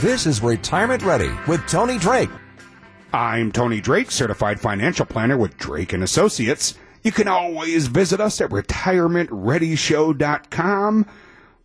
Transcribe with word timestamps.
This 0.00 0.26
is 0.26 0.42
Retirement 0.42 1.02
Ready 1.02 1.30
with 1.46 1.66
Tony 1.66 1.98
Drake. 1.98 2.30
I'm 3.12 3.52
Tony 3.52 3.82
Drake, 3.82 4.10
certified 4.10 4.58
financial 4.58 5.04
planner 5.04 5.36
with 5.36 5.58
Drake 5.58 5.92
and 5.92 6.02
Associates. 6.02 6.78
You 7.02 7.12
can 7.12 7.28
always 7.28 7.86
visit 7.86 8.18
us 8.18 8.40
at 8.40 8.48
retirementreadyshow.com. 8.48 11.06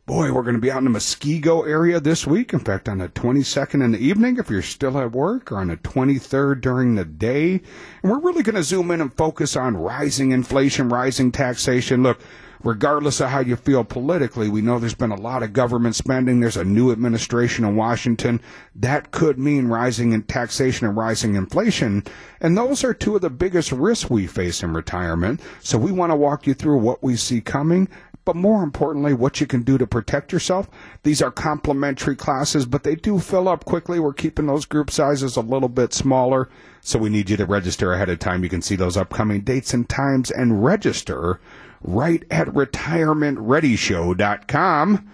Boy, 0.06 0.34
we're 0.34 0.44
going 0.44 0.56
to 0.56 0.62
be 0.62 0.70
out 0.70 0.80
in 0.80 0.92
the 0.92 1.00
Muskego 1.00 1.66
area 1.66 2.02
this 2.02 2.28
week. 2.28 2.52
In 2.52 2.60
fact, 2.60 2.90
on 2.90 2.98
the 2.98 3.08
22nd 3.08 3.82
in 3.82 3.94
the 3.94 4.00
evening, 4.00 4.36
if 4.36 4.50
you're 4.50 4.62
still 4.62 4.98
at 4.98 5.14
work, 5.14 5.50
or 5.50 5.60
on 5.60 5.70
the 5.70 5.78
23rd 5.78 6.60
during 6.60 6.96
the 6.96 7.06
day. 7.06 7.62
And 8.04 8.12
we're 8.12 8.20
really 8.20 8.44
going 8.44 8.56
to 8.56 8.64
zoom 8.64 8.92
in 8.92 9.00
and 9.00 9.16
focus 9.16 9.56
on 9.56 9.78
rising 9.78 10.32
inflation, 10.32 10.90
rising 10.90 11.32
taxation. 11.32 12.04
Look, 12.04 12.20
regardless 12.66 13.22
of 13.22 13.30
how 13.30 13.40
you 13.40 13.56
feel 13.56 13.84
politically, 13.84 14.50
we 14.50 14.62
know 14.62 14.80
there's 14.80 14.96
been 14.96 15.12
a 15.12 15.16
lot 15.16 15.44
of 15.44 15.54
government 15.54 15.96
spending. 15.96 16.40
There's 16.40 16.58
a 16.58 16.66
new 16.66 16.92
administration 16.92 17.64
in 17.64 17.76
Washington. 17.76 18.42
That 18.76 19.12
could 19.12 19.38
mean 19.38 19.68
rising 19.68 20.12
in 20.12 20.24
taxation 20.24 20.88
and 20.88 20.98
rising 20.98 21.36
inflation. 21.36 22.04
And 22.42 22.58
those 22.58 22.84
are 22.84 22.94
two 22.94 23.16
of 23.16 23.22
the 23.22 23.30
biggest 23.30 23.72
risks 23.72 24.10
we 24.10 24.26
face 24.26 24.64
in 24.64 24.74
retirement. 24.74 25.42
So 25.62 25.78
we 25.78 25.92
want 25.92 26.12
to 26.12 26.16
walk 26.16 26.48
you 26.48 26.56
through 26.56 26.80
what 26.80 27.04
we 27.04 27.16
see 27.16 27.40
coming 27.40 27.88
but 28.26 28.36
more 28.36 28.64
importantly, 28.64 29.14
what 29.14 29.40
you 29.40 29.46
can 29.46 29.62
do 29.62 29.78
to 29.78 29.86
protect 29.86 30.34
yourself. 30.34 30.68
These 31.04 31.22
are 31.22 31.30
complimentary 31.30 32.16
classes, 32.16 32.66
but 32.66 32.82
they 32.82 32.96
do 32.96 33.20
fill 33.20 33.48
up 33.48 33.66
quickly. 33.66 34.00
We're 34.00 34.14
keeping 34.14 34.48
those 34.48 34.66
group 34.66 34.90
sizes 34.90 35.38
a 35.38 35.42
little 35.42 35.70
bit 35.70 35.94
smaller, 35.94 36.50
so 36.82 36.98
we 36.98 37.10
need 37.12 37.30
you 37.30 37.38
to 37.38 37.46
register 37.46 37.94
ahead 37.94 38.10
of 38.10 38.18
time. 38.18 38.42
You 38.42 38.50
can 38.50 38.64
see 38.64 38.76
those 38.76 38.98
upcoming 38.98 39.42
dates 39.42 39.76
and 39.76 39.88
times 39.88 40.32
and 40.32 40.66
register 40.66 41.40
right 41.86 42.24
at 42.32 42.48
retirementreadyshow.com. 42.48 45.12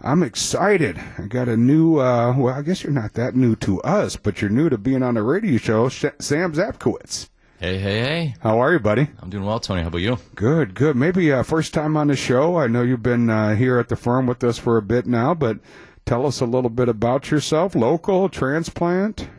I'm 0.00 0.22
excited. 0.22 1.00
I 1.18 1.22
got 1.22 1.48
a 1.48 1.56
new, 1.56 1.98
uh, 1.98 2.34
well, 2.36 2.54
I 2.54 2.62
guess 2.62 2.84
you're 2.84 2.92
not 2.92 3.14
that 3.14 3.34
new 3.34 3.56
to 3.56 3.80
us, 3.82 4.16
but 4.16 4.40
you're 4.42 4.50
new 4.50 4.68
to 4.68 4.76
being 4.76 5.02
on 5.02 5.16
a 5.16 5.22
radio 5.22 5.56
show, 5.56 5.88
Sam 5.88 6.12
Zapkowitz. 6.20 7.30
Hey, 7.58 7.78
hey, 7.78 8.00
hey. 8.00 8.34
How 8.40 8.60
are 8.60 8.72
you, 8.72 8.80
buddy? 8.80 9.08
I'm 9.20 9.30
doing 9.30 9.44
well, 9.44 9.60
Tony. 9.60 9.80
How 9.80 9.88
about 9.88 9.98
you? 9.98 10.18
Good, 10.34 10.74
good. 10.74 10.96
Maybe 10.96 11.32
uh, 11.32 11.42
first 11.42 11.72
time 11.72 11.96
on 11.96 12.08
the 12.08 12.16
show. 12.16 12.56
I 12.56 12.66
know 12.66 12.82
you've 12.82 13.02
been 13.02 13.30
uh, 13.30 13.54
here 13.54 13.78
at 13.78 13.88
the 13.88 13.96
firm 13.96 14.26
with 14.26 14.44
us 14.44 14.58
for 14.58 14.76
a 14.76 14.82
bit 14.82 15.06
now, 15.06 15.32
but 15.32 15.60
tell 16.04 16.26
us 16.26 16.40
a 16.40 16.46
little 16.46 16.68
bit 16.68 16.90
about 16.90 17.30
yourself. 17.30 17.74
Local, 17.74 18.28
transplant? 18.28 19.30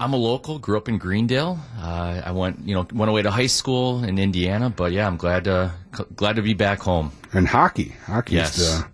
I'm 0.00 0.14
a 0.14 0.16
local. 0.16 0.58
Grew 0.58 0.78
up 0.78 0.88
in 0.88 0.96
Greendale. 0.96 1.58
Uh, 1.78 2.22
I 2.24 2.32
went, 2.32 2.66
you 2.66 2.74
know, 2.74 2.86
went 2.92 3.10
away 3.10 3.20
to 3.20 3.30
high 3.30 3.48
school 3.48 4.02
in 4.02 4.18
Indiana, 4.18 4.70
but 4.70 4.92
yeah, 4.92 5.06
I'm 5.06 5.18
glad 5.18 5.44
to 5.44 5.72
glad 6.16 6.36
to 6.36 6.42
be 6.42 6.54
back 6.54 6.80
home. 6.80 7.12
And 7.34 7.46
hockey, 7.46 7.94
hockey. 8.06 8.36
Yes. 8.36 8.60
Uh, 8.60 8.84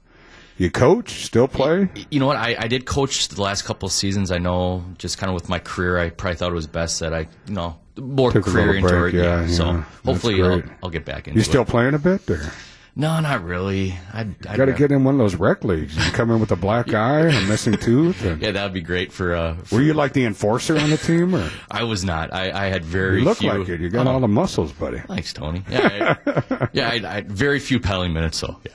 you 0.58 0.68
coach, 0.70 1.24
still 1.24 1.46
play? 1.46 1.88
You 2.10 2.18
know 2.18 2.26
what? 2.26 2.36
I, 2.36 2.56
I 2.58 2.66
did 2.66 2.86
coach 2.86 3.28
the 3.28 3.40
last 3.40 3.62
couple 3.62 3.86
of 3.86 3.92
seasons. 3.92 4.32
I 4.32 4.38
know, 4.38 4.84
just 4.98 5.16
kind 5.18 5.28
of 5.30 5.34
with 5.34 5.48
my 5.48 5.58
career, 5.60 5.96
I 5.98 6.10
probably 6.10 6.36
thought 6.36 6.50
it 6.50 6.54
was 6.54 6.66
best 6.66 6.98
that 7.00 7.14
I, 7.14 7.28
you 7.46 7.54
know, 7.54 7.76
more 7.98 8.32
Took 8.32 8.46
career 8.46 8.74
into 8.74 9.04
it. 9.06 9.14
Yeah, 9.14 9.42
Yeah. 9.42 9.46
So 9.48 9.72
hopefully 10.04 10.42
I'll. 10.42 10.62
I'll 10.82 10.90
get 10.90 11.04
back 11.04 11.28
into 11.28 11.38
You 11.38 11.44
still 11.44 11.62
it. 11.62 11.68
playing 11.68 11.94
a 11.94 11.98
bit? 12.00 12.28
Or? 12.28 12.40
No, 12.98 13.20
not 13.20 13.44
really. 13.44 13.94
I'd, 14.14 14.34
I'd 14.48 14.56
Got 14.56 14.64
to 14.64 14.72
get 14.72 14.90
in 14.90 15.04
one 15.04 15.14
of 15.14 15.18
those 15.18 15.34
rec 15.34 15.64
leagues. 15.64 15.94
You 15.94 16.12
come 16.12 16.30
in 16.30 16.40
with 16.40 16.50
a 16.50 16.56
black 16.56 16.94
eye 16.94 17.26
and 17.26 17.36
a 17.36 17.42
missing 17.42 17.74
tooth. 17.74 18.24
And 18.24 18.40
Yeah, 18.40 18.52
that 18.52 18.62
would 18.64 18.72
be 18.72 18.80
great 18.80 19.12
for. 19.12 19.34
Uh, 19.34 19.56
for 19.56 19.76
Were 19.76 19.82
you 19.82 19.92
like 19.92 20.14
the 20.14 20.24
enforcer 20.24 20.78
on 20.78 20.88
the 20.88 20.96
team? 20.96 21.34
Or? 21.34 21.50
I 21.70 21.82
was 21.82 22.04
not. 22.04 22.32
I, 22.32 22.50
I 22.50 22.68
had 22.68 22.86
very. 22.86 23.18
You 23.18 23.26
look 23.26 23.38
few, 23.38 23.52
like 23.52 23.68
it. 23.68 23.80
You 23.80 23.90
got 23.90 24.06
Oh, 24.06 24.12
all 24.12 24.20
the 24.20 24.28
muscles, 24.28 24.72
buddy. 24.72 24.98
Thanks, 25.00 25.34
Tony. 25.34 25.62
Yeah, 25.68 26.16
I, 26.26 26.68
yeah. 26.72 26.88
I, 26.88 27.20
very 27.20 27.60
few 27.60 27.80
paddling 27.80 28.14
minutes, 28.14 28.38
so 28.38 28.58
yeah. 28.64 28.72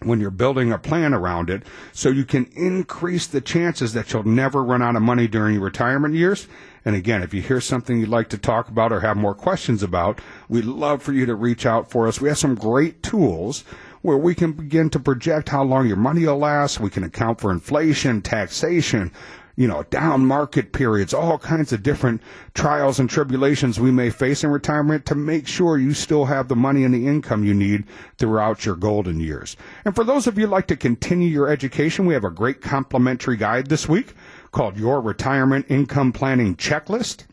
when 0.03 0.19
you're 0.19 0.31
building 0.31 0.71
a 0.71 0.79
plan 0.79 1.13
around 1.13 1.49
it 1.49 1.63
so 1.91 2.09
you 2.09 2.25
can 2.25 2.45
increase 2.55 3.27
the 3.27 3.41
chances 3.41 3.93
that 3.93 4.11
you'll 4.11 4.23
never 4.23 4.63
run 4.63 4.81
out 4.81 4.95
of 4.95 5.01
money 5.03 5.27
during 5.27 5.53
your 5.53 5.63
retirement 5.63 6.15
years. 6.15 6.47
And 6.83 6.95
again, 6.95 7.21
if 7.21 7.35
you 7.35 7.41
hear 7.43 7.61
something 7.61 7.99
you'd 7.99 8.09
like 8.09 8.29
to 8.29 8.37
talk 8.39 8.67
about 8.67 8.91
or 8.91 9.01
have 9.01 9.15
more 9.15 9.35
questions 9.35 9.83
about, 9.83 10.19
we'd 10.49 10.65
love 10.65 11.03
for 11.03 11.13
you 11.13 11.27
to 11.27 11.35
reach 11.35 11.67
out 11.67 11.91
for 11.91 12.07
us. 12.07 12.19
We 12.19 12.29
have 12.29 12.39
some 12.39 12.55
great 12.55 13.03
tools 13.03 13.63
where 14.01 14.17
we 14.17 14.35
can 14.35 14.51
begin 14.51 14.89
to 14.89 14.99
project 14.99 15.49
how 15.49 15.63
long 15.63 15.87
your 15.87 15.97
money 15.97 16.25
will 16.25 16.37
last. 16.37 16.79
We 16.79 16.89
can 16.89 17.03
account 17.03 17.39
for 17.39 17.51
inflation, 17.51 18.21
taxation, 18.21 19.11
you 19.55 19.67
know, 19.67 19.83
down 19.83 20.25
market 20.25 20.71
periods, 20.71 21.13
all 21.13 21.37
kinds 21.37 21.71
of 21.71 21.83
different 21.83 22.21
trials 22.53 22.99
and 22.99 23.09
tribulations 23.09 23.79
we 23.79 23.91
may 23.91 24.09
face 24.09 24.43
in 24.43 24.49
retirement 24.49 25.05
to 25.05 25.15
make 25.15 25.47
sure 25.47 25.77
you 25.77 25.93
still 25.93 26.25
have 26.25 26.47
the 26.47 26.55
money 26.55 26.83
and 26.83 26.93
the 26.93 27.07
income 27.07 27.43
you 27.43 27.53
need 27.53 27.83
throughout 28.17 28.65
your 28.65 28.75
golden 28.75 29.19
years. 29.19 29.55
And 29.85 29.93
for 29.93 30.03
those 30.03 30.25
of 30.25 30.37
you 30.37 30.47
like 30.47 30.67
to 30.67 30.75
continue 30.75 31.27
your 31.27 31.49
education, 31.49 32.05
we 32.05 32.13
have 32.13 32.23
a 32.23 32.31
great 32.31 32.61
complimentary 32.61 33.37
guide 33.37 33.67
this 33.67 33.87
week 33.87 34.13
called 34.51 34.77
Your 34.77 35.01
Retirement 35.01 35.65
Income 35.69 36.13
Planning 36.13 36.55
Checklist. 36.55 37.25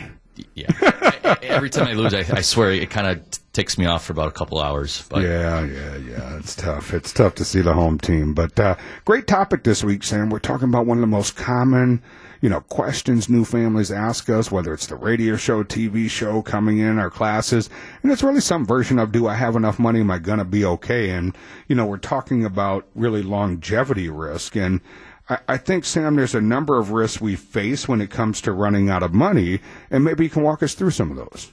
Yeah, 0.55 1.37
every 1.43 1.71
time 1.71 1.87
I 1.87 1.93
lose, 1.93 2.15
I, 2.15 2.25
I 2.37 2.41
swear 2.41 2.71
it 2.71 2.91
kind 2.91 3.07
of 3.07 3.23
ticks 3.57 3.79
me 3.79 3.87
off 3.87 4.05
for 4.05 4.13
about 4.13 4.29
a 4.29 4.33
couple 4.33 4.61
hours. 4.61 5.07
But. 5.09 5.23
Yeah, 5.23 5.65
yeah, 5.65 5.97
yeah. 5.97 6.37
It's 6.37 6.55
tough. 6.55 6.93
It's 6.93 7.11
tough 7.11 7.35
to 7.37 7.45
see 7.45 7.63
the 7.63 7.73
home 7.73 7.99
team. 7.99 8.35
But 8.35 8.61
uh, 8.61 8.77
great 9.07 9.27
topic 9.27 9.65
this 9.65 9.83
week, 9.83 10.05
Sam. 10.05 10.29
We're 10.29 10.41
talking 10.41 10.69
about 10.69 10.85
one 10.85 10.99
of 10.99 11.01
the 11.01 11.07
most 11.07 11.37
common, 11.37 12.03
you 12.43 12.51
know, 12.51 12.61
questions 12.61 13.31
new 13.31 13.47
families 13.47 13.91
ask 13.91 14.29
us, 14.29 14.51
whether 14.51 14.75
it's 14.75 14.89
the 14.89 14.97
radio 14.97 15.37
show, 15.37 15.65
TV 15.65 16.11
show 16.11 16.43
coming 16.43 16.79
in, 16.79 16.99
our 16.99 17.09
classes, 17.09 17.71
and 18.03 18.13
it's 18.13 18.23
really 18.23 18.43
some 18.43 18.67
version 18.67 18.99
of, 18.99 19.11
"Do 19.11 19.27
I 19.27 19.35
have 19.35 19.57
enough 19.57 19.79
money? 19.79 20.01
Am 20.01 20.11
I 20.11 20.19
to 20.19 20.45
be 20.45 20.63
okay?" 20.67 21.09
And 21.09 21.35
you 21.67 21.75
know, 21.75 21.87
we're 21.87 21.97
talking 21.97 22.45
about 22.45 22.87
really 22.95 23.23
longevity 23.23 24.11
risk 24.11 24.55
and. 24.55 24.83
I, 25.29 25.57
think, 25.57 25.85
Sam, 25.85 26.15
there's 26.15 26.37
a 26.37 26.41
number 26.41 26.79
of 26.79 26.93
risks 26.93 27.21
we 27.21 27.35
face 27.35 27.89
when 27.89 28.01
it 28.01 28.11
comes 28.11 28.41
to 28.43 28.53
running 28.53 28.91
out 28.91 29.03
of 29.03 29.13
money, 29.13 29.61
and 29.91 30.05
maybe 30.05 30.25
you 30.25 30.31
can 30.31 30.43
walk 30.43 30.63
us 30.63 30.75
through 30.75 30.93
some 30.93 31.11
of 31.11 31.17
those. 31.17 31.51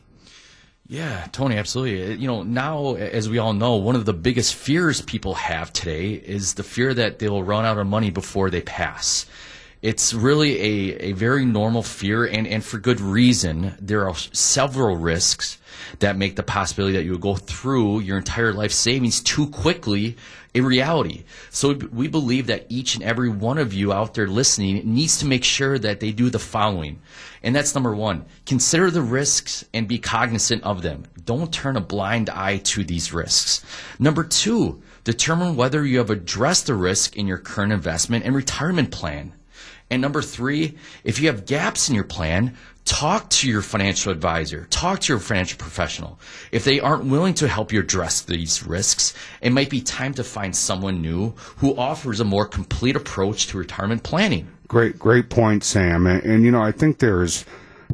Yeah, 0.88 1.28
Tony, 1.32 1.58
absolutely. 1.58 2.04
Uh, 2.04 2.16
you 2.16 2.28
know, 2.28 2.44
now, 2.44 2.94
as 2.96 3.30
we 3.30 3.40
all 3.40 3.54
know, 3.54 3.78
one 3.78 3.96
of 3.96 4.06
the 4.06 4.14
biggest 4.14 4.54
fears 4.54 5.02
people 5.02 5.34
have 5.34 5.74
today 5.74 6.12
is 6.12 6.54
the 6.54 6.64
fear 6.64 6.94
that 6.94 7.18
they 7.18 7.30
will 7.30 7.44
run 7.44 7.66
out 7.66 7.80
of 7.80 7.88
money 7.88 8.12
before 8.12 8.52
they 8.52 8.62
pass. 8.62 9.26
It's 9.82 10.14
really 10.14 10.60
a, 10.62 11.10
a 11.10 11.12
very 11.14 11.44
normal 11.44 11.82
fear, 11.84 12.26
and, 12.26 12.46
and 12.46 12.64
for 12.64 12.78
good 12.78 13.02
reason. 13.02 13.76
There 13.82 14.08
are 14.08 14.16
several 14.16 14.98
risks 14.98 15.58
that 16.00 16.16
make 16.16 16.36
the 16.36 16.44
possibility 16.44 16.96
that 16.96 17.04
you 17.04 17.12
will 17.12 17.18
go 17.18 17.36
through 17.36 18.02
your 18.02 18.18
entire 18.18 18.54
life 18.54 18.72
savings 18.72 19.22
too 19.22 19.48
quickly 19.50 20.16
a 20.56 20.62
reality. 20.62 21.24
So 21.50 21.74
we 21.74 22.08
believe 22.08 22.48
that 22.48 22.66
each 22.70 22.96
and 22.96 23.04
every 23.04 23.30
one 23.30 23.58
of 23.58 23.74
you 23.74 23.92
out 23.92 24.14
there 24.14 24.28
listening 24.28 24.82
needs 24.94 25.18
to 25.18 25.26
make 25.26 25.44
sure 25.44 25.80
that 25.80 26.00
they 26.00 26.12
do 26.12 26.30
the 26.30 26.40
following. 26.40 27.02
And 27.42 27.56
that's 27.56 27.74
number 27.74 27.96
one. 27.96 28.26
Consider 28.46 28.92
the 28.92 29.02
risks 29.02 29.66
and 29.74 29.88
be 29.88 30.00
cognizant 30.00 30.64
of 30.64 30.82
them. 30.82 31.06
Don't 31.26 31.54
turn 31.54 31.76
a 31.76 31.82
blind 31.82 32.30
eye 32.30 32.58
to 32.58 32.84
these 32.84 33.14
risks. 33.14 33.64
Number 34.00 34.24
two, 34.24 34.82
determine 35.04 35.56
whether 35.56 35.86
you 35.86 35.98
have 35.98 36.10
addressed 36.10 36.68
the 36.68 36.76
risk 36.76 37.18
in 37.18 37.28
your 37.28 37.38
current 37.40 37.74
investment 37.74 38.26
and 38.26 38.36
retirement 38.36 38.92
plan. 38.92 39.34
And 39.90 40.02
number 40.02 40.22
three, 40.22 40.78
if 41.04 41.20
you 41.20 41.28
have 41.28 41.46
gaps 41.46 41.90
in 41.90 41.96
your 41.96 42.04
plan, 42.04 42.56
talk 42.86 43.30
to 43.30 43.50
your 43.50 43.62
financial 43.62 44.12
advisor, 44.12 44.68
talk 44.70 45.02
to 45.02 45.14
your 45.14 45.20
financial 45.20 45.58
professional. 45.58 46.20
If 46.52 46.64
they 46.64 46.80
aren't 46.80 47.06
willing 47.06 47.34
to 47.36 47.48
help 47.48 47.72
you 47.72 47.80
address 47.80 48.22
these 48.22 48.66
risks, 48.66 49.14
it 49.42 49.52
might 49.52 49.70
be 49.70 49.82
time 49.82 50.14
to 50.16 50.24
find 50.24 50.56
someone 50.56 51.02
new 51.02 51.32
who 51.58 51.76
offers 51.78 52.20
a 52.20 52.26
more 52.26 52.46
complete 52.46 52.96
approach 52.96 53.48
to 53.48 53.58
retirement 53.58 54.04
planning. 54.04 54.48
Great, 54.68 54.98
great 54.98 55.30
point, 55.30 55.64
Sam. 55.64 56.08
And, 56.08 56.24
and 56.24 56.44
you 56.44 56.52
know, 56.52 56.62
I 56.62 56.72
think 56.72 57.00
there's 57.00 57.46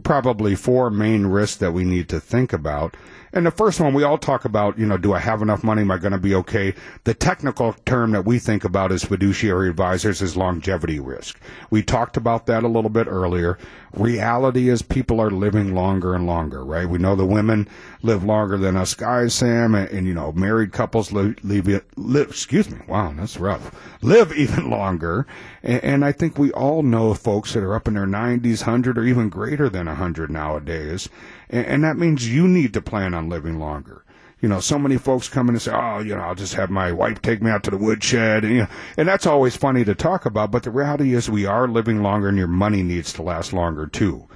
probably 0.04 0.56
four 0.56 0.90
main 0.90 1.26
risks 1.26 1.58
that 1.58 1.74
we 1.74 1.84
need 1.84 2.10
to 2.10 2.20
think 2.20 2.54
about. 2.54 2.96
And 3.34 3.46
the 3.46 3.52
first 3.52 3.80
one, 3.80 3.94
we 3.94 4.04
all 4.04 4.18
talk 4.18 4.46
about, 4.46 4.80
you 4.80 4.86
know, 4.86 4.98
do 4.98 5.14
I 5.14 5.20
have 5.20 5.42
enough 5.42 5.64
money? 5.64 5.82
Am 5.82 5.92
I 5.92 5.98
going 5.98 6.14
to 6.14 6.18
be 6.18 6.34
okay? 6.36 6.74
The 7.04 7.14
technical 7.14 7.74
term 7.86 8.12
that 8.12 8.26
we 8.26 8.40
think 8.40 8.64
about 8.64 8.92
as 8.92 9.04
fiduciary 9.04 9.70
advisors 9.70 10.22
is 10.22 10.36
longevity 10.36 11.00
risk. 11.00 11.40
We 11.70 11.84
talked 11.84 12.18
about 12.18 12.48
that 12.48 12.64
a 12.64 12.68
little 12.68 12.90
bit 12.90 13.08
earlier. 13.08 13.58
Reality 13.94 14.70
is 14.70 14.82
people 14.82 15.20
are 15.20 15.32
living 15.32 15.74
longer 15.74 16.14
and 16.14 16.26
longer, 16.26 16.64
right? 16.64 16.88
We 16.88 16.98
know 17.00 17.16
the 17.16 17.26
women 17.26 17.68
live 18.02 18.24
longer 18.24 18.58
than 18.58 18.76
us 18.78 18.94
guys, 18.94 19.34
Sam, 19.34 19.76
and, 19.76 19.90
and 19.90 20.08
you 20.08 20.14
know, 20.14 20.32
married 20.32 20.72
couples 20.72 21.12
live, 21.12 21.44
live, 21.44 21.68
live, 21.96 22.30
excuse 22.30 22.70
me, 22.70 22.80
wow, 22.88 23.14
that's 23.16 23.38
rough, 23.38 23.76
live 24.02 24.32
even 24.38 24.70
longer. 24.70 25.26
And, 25.64 25.84
and 25.84 26.06
I 26.06 26.12
think 26.12 26.38
we 26.38 26.52
all 26.52 26.84
know 26.84 27.14
folks 27.14 27.54
that 27.54 27.64
are 27.64 27.76
up 27.76 27.88
in 27.88 27.96
their 27.96 28.06
90s, 28.06 28.62
100, 28.62 28.98
or 28.98 29.04
even 29.04 29.30
greater 29.30 29.70
than 29.70 29.88
100 29.88 30.30
nowadays. 30.30 31.10
And, 31.50 31.66
and 31.66 31.84
that 31.84 31.98
means 31.98 32.30
you 32.30 32.48
need 32.48 32.74
to 32.74 32.82
plan 32.82 33.14
on 33.14 33.30
living 33.30 33.60
longer 33.60 34.06
you 34.42 34.48
know, 34.48 34.60
so 34.62 34.80
many 34.80 34.98
folks 34.98 35.28
come 35.28 35.50
in 35.50 35.56
and 35.56 35.62
say, 35.62 35.72
"Oh, 35.74 36.00
you 36.00 36.16
know, 36.16 36.22
I'll 36.22 36.36
just 36.36 36.54
have 36.54 36.70
my 36.70 36.92
wife 36.92 37.22
take 37.22 37.42
me 37.42 37.52
out 37.52 37.64
to 37.64 37.72
the 37.72 37.78
woodshed," 37.78 38.46
and 38.46 38.54
you 38.54 38.62
know, 38.62 38.68
and 38.96 39.08
that's 39.08 39.26
always 39.26 39.58
funny 39.58 39.84
to 39.84 39.94
talk 39.94 40.26
about. 40.26 40.52
But 40.52 40.64
the 40.64 40.72
reality 40.72 41.14
is, 41.14 41.30
we 41.30 41.46
are 41.46 41.68
living 41.68 42.02
longer, 42.02 42.30
and 42.30 42.38
your 42.38 42.48
money 42.48 42.82
needs 42.82 43.12
to 43.14 43.22
last 43.22 43.52
longer 43.52 43.86
too. 43.86 44.28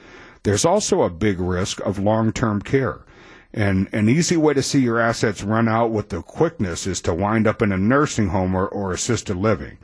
There's 0.44 0.66
also 0.66 1.04
a 1.04 1.10
big 1.10 1.40
risk 1.40 1.80
of 1.86 2.00
long-term 2.00 2.64
care. 2.64 3.00
And 3.54 3.88
an 3.94 4.10
easy 4.10 4.36
way 4.36 4.54
to 4.56 4.64
see 4.64 4.80
your 4.80 5.00
assets 5.00 5.44
run 5.44 5.70
out 5.70 5.92
with 5.92 6.10
the 6.10 6.22
quickness 6.22 6.86
is 6.86 7.00
to 7.02 7.14
wind 7.14 7.48
up 7.48 7.62
in 7.62 7.72
a 7.72 7.78
nursing 7.78 8.30
home 8.30 8.56
or, 8.56 8.68
or 8.68 8.92
assisted 8.92 9.38
living. 9.38 9.78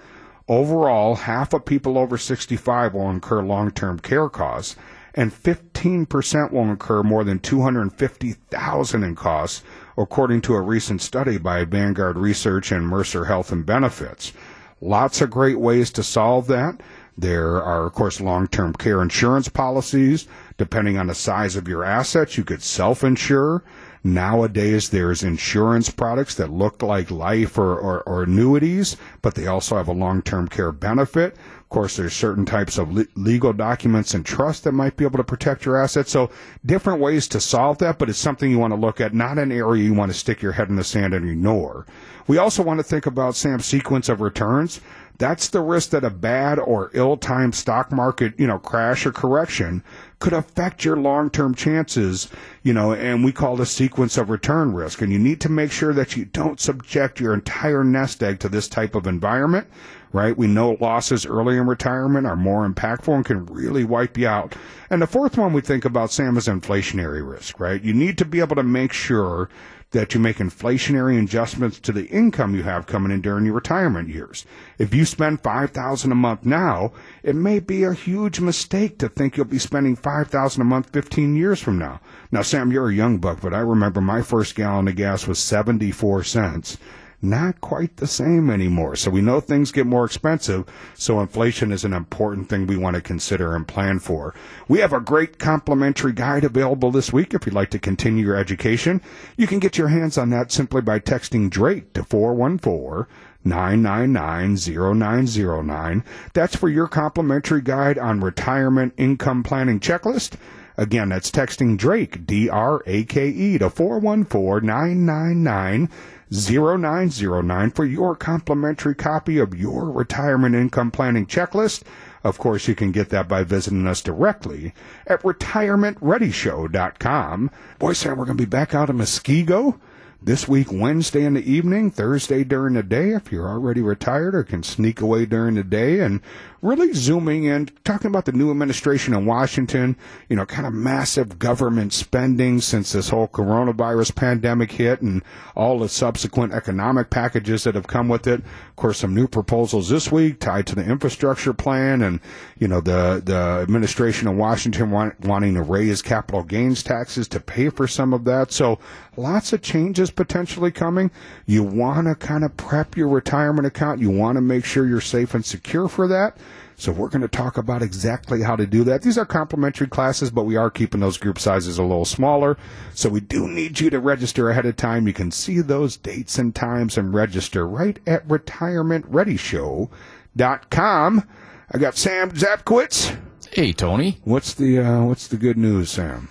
Overall, 0.49 1.15
half 1.15 1.53
of 1.53 1.65
people 1.65 1.97
over 1.97 2.17
65 2.17 2.93
will 2.95 3.09
incur 3.09 3.43
long-term 3.43 3.99
care 3.99 4.27
costs. 4.27 4.75
And 5.13 5.31
15% 5.31 6.51
will 6.51 6.63
incur 6.63 7.03
more 7.03 7.23
than 7.23 7.39
250,000 7.39 9.03
in 9.03 9.15
costs, 9.15 9.63
according 9.97 10.41
to 10.41 10.55
a 10.55 10.61
recent 10.61 11.01
study 11.01 11.37
by 11.37 11.65
Vanguard 11.65 12.17
Research 12.17 12.71
and 12.71 12.87
Mercer 12.87 13.25
Health 13.25 13.51
and 13.51 13.65
Benefits. 13.65 14.33
Lots 14.81 15.21
of 15.21 15.29
great 15.29 15.59
ways 15.59 15.91
to 15.91 16.03
solve 16.03 16.47
that. 16.47 16.81
There 17.17 17.61
are, 17.61 17.85
of 17.85 17.93
course, 17.93 18.21
long-term 18.21 18.75
care 18.75 19.01
insurance 19.01 19.49
policies. 19.49 20.25
Depending 20.57 20.97
on 20.97 21.07
the 21.07 21.15
size 21.15 21.57
of 21.57 21.67
your 21.67 21.83
assets, 21.83 22.37
you 22.37 22.45
could 22.45 22.63
self-insure. 22.63 23.61
Nowadays, 24.05 24.89
there's 24.89 25.23
insurance 25.23 25.89
products 25.89 26.35
that 26.35 26.49
look 26.49 26.81
like 26.81 27.11
life 27.11 27.57
or, 27.57 27.77
or, 27.77 28.01
or 28.03 28.23
annuities, 28.23 28.95
but 29.21 29.35
they 29.35 29.47
also 29.47 29.75
have 29.75 29.89
a 29.89 29.93
long-term 29.93 30.47
care 30.47 30.71
benefit. 30.71 31.35
Of 31.69 31.75
course, 31.75 31.97
there's 31.97 32.15
certain 32.15 32.47
types 32.47 32.79
of 32.79 32.91
le- 32.91 33.05
legal 33.13 33.53
documents 33.53 34.15
and 34.15 34.25
trust 34.25 34.63
that 34.63 34.71
might 34.71 34.97
be 34.97 35.05
able 35.05 35.19
to 35.19 35.23
protect 35.23 35.65
your 35.65 35.77
assets. 35.77 36.09
So 36.11 36.31
different 36.65 36.99
ways 36.99 37.27
to 37.27 37.39
solve 37.39 37.77
that, 37.77 37.99
but 37.99 38.09
it's 38.09 38.17
something 38.17 38.49
you 38.49 38.57
want 38.57 38.73
to 38.73 38.79
look 38.79 38.99
at, 38.99 39.13
not 39.13 39.37
an 39.37 39.51
area 39.51 39.83
you 39.83 39.93
want 39.93 40.11
to 40.11 40.17
stick 40.17 40.41
your 40.41 40.53
head 40.53 40.69
in 40.69 40.77
the 40.77 40.83
sand 40.83 41.13
and 41.13 41.29
ignore. 41.29 41.85
We 42.25 42.39
also 42.39 42.63
want 42.63 42.79
to 42.79 42.83
think 42.83 43.05
about 43.05 43.35
Sam's 43.35 43.67
sequence 43.67 44.09
of 44.09 44.19
returns. 44.19 44.81
That's 45.19 45.49
the 45.49 45.61
risk 45.61 45.89
that 45.89 46.05
a 46.05 46.09
bad 46.09 46.59
or 46.59 46.91
ill-timed 46.93 47.53
stock 47.53 47.91
market, 47.91 48.39
you 48.39 48.47
know, 48.47 48.57
crash 48.57 49.05
or 49.05 49.11
correction 49.11 49.83
could 50.19 50.31
affect 50.31 50.85
your 50.85 50.95
long-term 50.95 51.55
chances, 51.55 52.29
you 52.63 52.71
know, 52.73 52.93
and 52.93 53.23
we 53.23 53.33
call 53.33 53.57
this 53.57 53.69
sequence 53.69 54.17
of 54.17 54.29
return 54.29 54.73
risk. 54.73 55.01
And 55.01 55.11
you 55.11 55.19
need 55.19 55.41
to 55.41 55.49
make 55.49 55.73
sure 55.73 55.93
that 55.93 56.15
you 56.15 56.23
don't 56.23 56.59
subject 56.59 57.19
your 57.19 57.33
entire 57.33 57.83
nest 57.83 58.23
egg 58.23 58.39
to 58.39 58.49
this 58.49 58.69
type 58.69 58.95
of 58.95 59.07
environment, 59.07 59.67
right? 60.13 60.37
We 60.37 60.47
know 60.47 60.77
losses 60.79 61.25
early 61.25 61.57
in 61.57 61.67
retirement 61.67 62.25
are 62.25 62.37
more 62.37 62.65
impactful 62.67 63.13
and 63.13 63.25
can 63.25 63.45
really 63.47 63.83
wipe 63.83 64.17
you 64.17 64.27
out. 64.27 64.55
And 64.89 65.01
the 65.01 65.07
fourth 65.07 65.37
one 65.37 65.51
we 65.51 65.59
think 65.59 65.83
about, 65.83 66.11
Sam, 66.11 66.37
is 66.37 66.47
inflationary 66.47 67.29
risk, 67.29 67.59
right? 67.59 67.83
You 67.83 67.93
need 67.93 68.17
to 68.19 68.25
be 68.25 68.39
able 68.39 68.55
to 68.55 68.63
make 68.63 68.93
sure 68.93 69.49
that 69.91 70.13
you 70.13 70.19
make 70.19 70.37
inflationary 70.37 71.21
adjustments 71.21 71.79
to 71.79 71.91
the 71.91 72.05
income 72.07 72.53
you 72.53 72.63
have 72.63 72.85
coming 72.85 73.11
in 73.11 73.21
during 73.21 73.45
your 73.45 73.55
retirement 73.55 74.07
years. 74.07 74.45
If 74.77 74.93
you 74.93 75.03
spend 75.03 75.41
5000 75.41 76.11
a 76.11 76.15
month 76.15 76.45
now, 76.45 76.91
it 77.23 77.35
may 77.35 77.59
be 77.59 77.83
a 77.83 77.93
huge 77.93 78.39
mistake 78.39 78.99
to 78.99 79.09
think 79.09 79.35
you'll 79.35 79.47
be 79.47 79.57
spending 79.57 79.95
5000 79.95 80.61
a 80.61 80.65
month 80.65 80.89
15 80.91 81.35
years 81.35 81.59
from 81.59 81.79
now. 81.79 82.01
Now, 82.31 82.43
Sam, 82.43 82.71
you're 82.71 82.89
a 82.89 82.93
young 82.93 83.17
buck, 83.17 83.41
but 83.41 83.53
I 83.53 83.59
remember 83.59 83.99
my 83.99 84.21
first 84.21 84.55
gallon 84.55 84.87
of 84.87 84.95
gas 84.95 85.25
was 85.25 85.39
74 85.39 86.23
cents 86.23 86.77
not 87.21 87.59
quite 87.59 87.97
the 87.97 88.07
same 88.07 88.49
anymore. 88.49 88.95
So 88.95 89.11
we 89.11 89.21
know 89.21 89.41
things 89.41 89.71
get 89.71 89.85
more 89.85 90.05
expensive. 90.05 90.65
So 90.95 91.19
inflation 91.19 91.71
is 91.71 91.83
an 91.83 91.93
important 91.93 92.49
thing 92.49 92.65
we 92.65 92.77
want 92.77 92.95
to 92.95 93.01
consider 93.01 93.55
and 93.55 93.67
plan 93.67 93.99
for. 93.99 94.33
We 94.67 94.79
have 94.79 94.93
a 94.93 95.01
great 95.01 95.39
complimentary 95.39 96.13
guide 96.13 96.43
available 96.43 96.91
this 96.91 97.11
week 97.11 97.33
if 97.33 97.45
you'd 97.45 97.55
like 97.55 97.71
to 97.71 97.79
continue 97.79 98.25
your 98.25 98.35
education. 98.35 99.01
You 99.37 99.47
can 99.47 99.59
get 99.59 99.77
your 99.77 99.89
hands 99.89 100.17
on 100.17 100.29
that 100.29 100.51
simply 100.51 100.81
by 100.81 100.99
texting 100.99 101.49
Drake 101.49 101.93
to 101.93 102.03
414 102.03 103.05
999 103.43 106.03
That's 106.33 106.55
for 106.55 106.69
your 106.69 106.87
complimentary 106.87 107.61
guide 107.61 107.97
on 107.97 108.19
retirement 108.19 108.93
income 108.97 109.43
planning 109.43 109.79
checklist. 109.79 110.35
Again, 110.77 111.09
that's 111.09 111.29
texting 111.29 111.77
Drake, 111.77 112.25
D-R-A-K-E 112.25 113.57
to 113.57 113.69
414 113.69 114.65
999 114.65 115.89
0909 116.31 117.71
for 117.71 117.85
your 117.85 118.15
complimentary 118.15 118.95
copy 118.95 119.39
of 119.39 119.55
your 119.55 119.91
retirement 119.91 120.55
income 120.55 120.91
planning 120.91 121.25
checklist. 121.25 121.83
Of 122.23 122.37
course, 122.37 122.67
you 122.67 122.75
can 122.75 122.91
get 122.91 123.09
that 123.09 123.27
by 123.27 123.43
visiting 123.43 123.87
us 123.87 124.01
directly 124.01 124.73
at 125.07 125.23
retirementreadyshow.com. 125.23 127.51
Boy, 127.79 127.93
Sam, 127.93 128.17
we're 128.17 128.25
going 128.25 128.37
to 128.37 128.43
be 128.43 128.49
back 128.49 128.75
out 128.75 128.89
of 128.89 128.95
Muskego 128.95 129.79
this 130.21 130.49
week, 130.49 130.67
Wednesday 130.69 131.23
in 131.23 131.35
the 131.35 131.51
evening, 131.51 131.91
Thursday 131.91 132.43
during 132.43 132.73
the 132.73 132.83
day, 132.83 133.11
if 133.11 133.31
you're 133.31 133.47
already 133.47 133.81
retired 133.81 134.35
or 134.35 134.43
can 134.43 134.63
sneak 134.63 134.99
away 134.99 135.25
during 135.25 135.55
the 135.55 135.63
day, 135.63 136.01
and 136.01 136.19
really 136.61 136.93
zooming 136.93 137.45
in, 137.45 137.67
talking 137.85 138.09
about 138.09 138.25
the 138.25 138.31
new 138.31 138.51
administration 138.51 139.13
in 139.13 139.25
Washington, 139.25 139.95
you 140.27 140.35
know, 140.35 140.45
kind 140.45 140.67
of 140.67 140.73
massive 140.73 141.39
government 141.39 141.93
spending 141.93 142.59
since 142.59 142.91
this 142.91 143.09
whole 143.09 143.27
coronavirus 143.27 144.15
pandemic 144.15 144.71
hit 144.71 145.01
and 145.01 145.23
all 145.55 145.79
the 145.79 145.89
subsequent 145.89 146.53
economic 146.53 147.09
packages 147.09 147.63
that 147.63 147.75
have 147.75 147.87
come 147.87 148.09
with 148.09 148.27
it. 148.27 148.41
Of 148.41 148.75
course, 148.75 148.99
some 148.99 149.15
new 149.15 149.27
proposals 149.27 149.89
this 149.89 150.11
week 150.11 150.39
tied 150.39 150.67
to 150.67 150.75
the 150.75 150.83
infrastructure 150.83 151.53
plan 151.53 152.01
and, 152.01 152.19
you 152.57 152.67
know, 152.67 152.81
the, 152.81 153.21
the 153.23 153.59
administration 153.61 154.27
in 154.27 154.37
Washington 154.37 154.91
want, 154.91 155.19
wanting 155.21 155.53
to 155.55 155.61
raise 155.61 156.01
capital 156.01 156.43
gains 156.43 156.83
taxes 156.83 157.27
to 157.29 157.39
pay 157.39 157.69
for 157.69 157.87
some 157.87 158.13
of 158.13 158.25
that. 158.25 158.51
So 158.51 158.79
lots 159.15 159.53
of 159.53 159.61
changes 159.61 160.11
potentially 160.11 160.71
coming. 160.71 161.11
You 161.45 161.63
want 161.63 162.07
to 162.07 162.15
kind 162.15 162.43
of 162.43 162.55
prep 162.57 162.97
your 162.97 163.07
retirement 163.07 163.67
account. 163.67 163.99
You 164.01 164.09
want 164.09 164.35
to 164.35 164.41
make 164.41 164.65
sure 164.65 164.85
you're 164.85 165.01
safe 165.01 165.33
and 165.33 165.45
secure 165.45 165.87
for 165.87 166.07
that. 166.07 166.37
So 166.79 166.91
we're 166.93 167.09
going 167.09 167.21
to 167.21 167.27
talk 167.27 167.57
about 167.57 167.81
exactly 167.81 168.41
how 168.41 168.55
to 168.55 168.65
do 168.65 168.85
that. 168.85 169.01
These 169.01 169.17
are 169.17 169.25
complimentary 169.25 169.87
classes, 169.87 170.31
but 170.31 170.45
we 170.45 170.55
are 170.55 170.69
keeping 170.69 171.01
those 171.01 171.17
group 171.17 171.37
sizes 171.37 171.77
a 171.77 171.83
little 171.83 172.05
smaller. 172.05 172.55
So 172.93 173.09
we 173.09 173.19
do 173.19 173.49
need 173.49 173.81
you 173.81 173.89
to 173.89 173.99
register 173.99 174.49
ahead 174.49 174.65
of 174.65 174.77
time. 174.77 175.05
You 175.05 175.11
can 175.13 175.31
see 175.31 175.59
those 175.59 175.97
dates 175.97 176.37
and 176.37 176.55
times 176.55 176.97
and 176.97 177.13
register 177.13 177.67
right 177.67 177.99
at 178.07 178.25
retirementreadyshow.com. 178.27 181.23
I 181.71 181.77
got 181.77 181.97
Sam 181.97 182.31
Zapkowitz. 182.31 183.17
Hey, 183.51 183.73
Tony. 183.73 184.19
What's 184.23 184.53
the 184.53 184.79
uh, 184.79 185.03
what's 185.03 185.27
the 185.27 185.37
good 185.37 185.57
news, 185.57 185.91
Sam? 185.91 186.29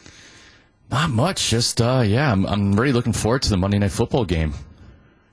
Not 0.90 1.10
much. 1.10 1.50
Just 1.50 1.82
uh, 1.82 2.02
yeah, 2.06 2.32
I'm 2.32 2.46
I'm 2.46 2.72
really 2.72 2.92
looking 2.92 3.12
forward 3.12 3.42
to 3.42 3.50
the 3.50 3.58
Monday 3.58 3.78
Night 3.78 3.92
Football 3.92 4.24
game. 4.24 4.54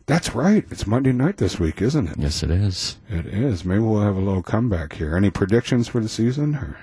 That's 0.08 0.36
right. 0.36 0.64
It's 0.70 0.86
Monday 0.86 1.12
night 1.12 1.38
this 1.38 1.60
week, 1.60 1.82
isn't 1.82 2.08
it? 2.10 2.18
Yes, 2.18 2.44
it 2.44 2.52
is. 2.52 2.98
It 3.10 3.26
is. 3.26 3.66
Maybe 3.66 3.80
we'll 3.80 4.02
have 4.02 4.16
a 4.16 4.20
little 4.22 4.44
comeback 4.44 4.94
here. 4.94 5.18
Any 5.18 5.32
predictions 5.32 5.88
for 5.88 6.00
the 6.00 6.10
season? 6.10 6.56
Or? 6.56 6.78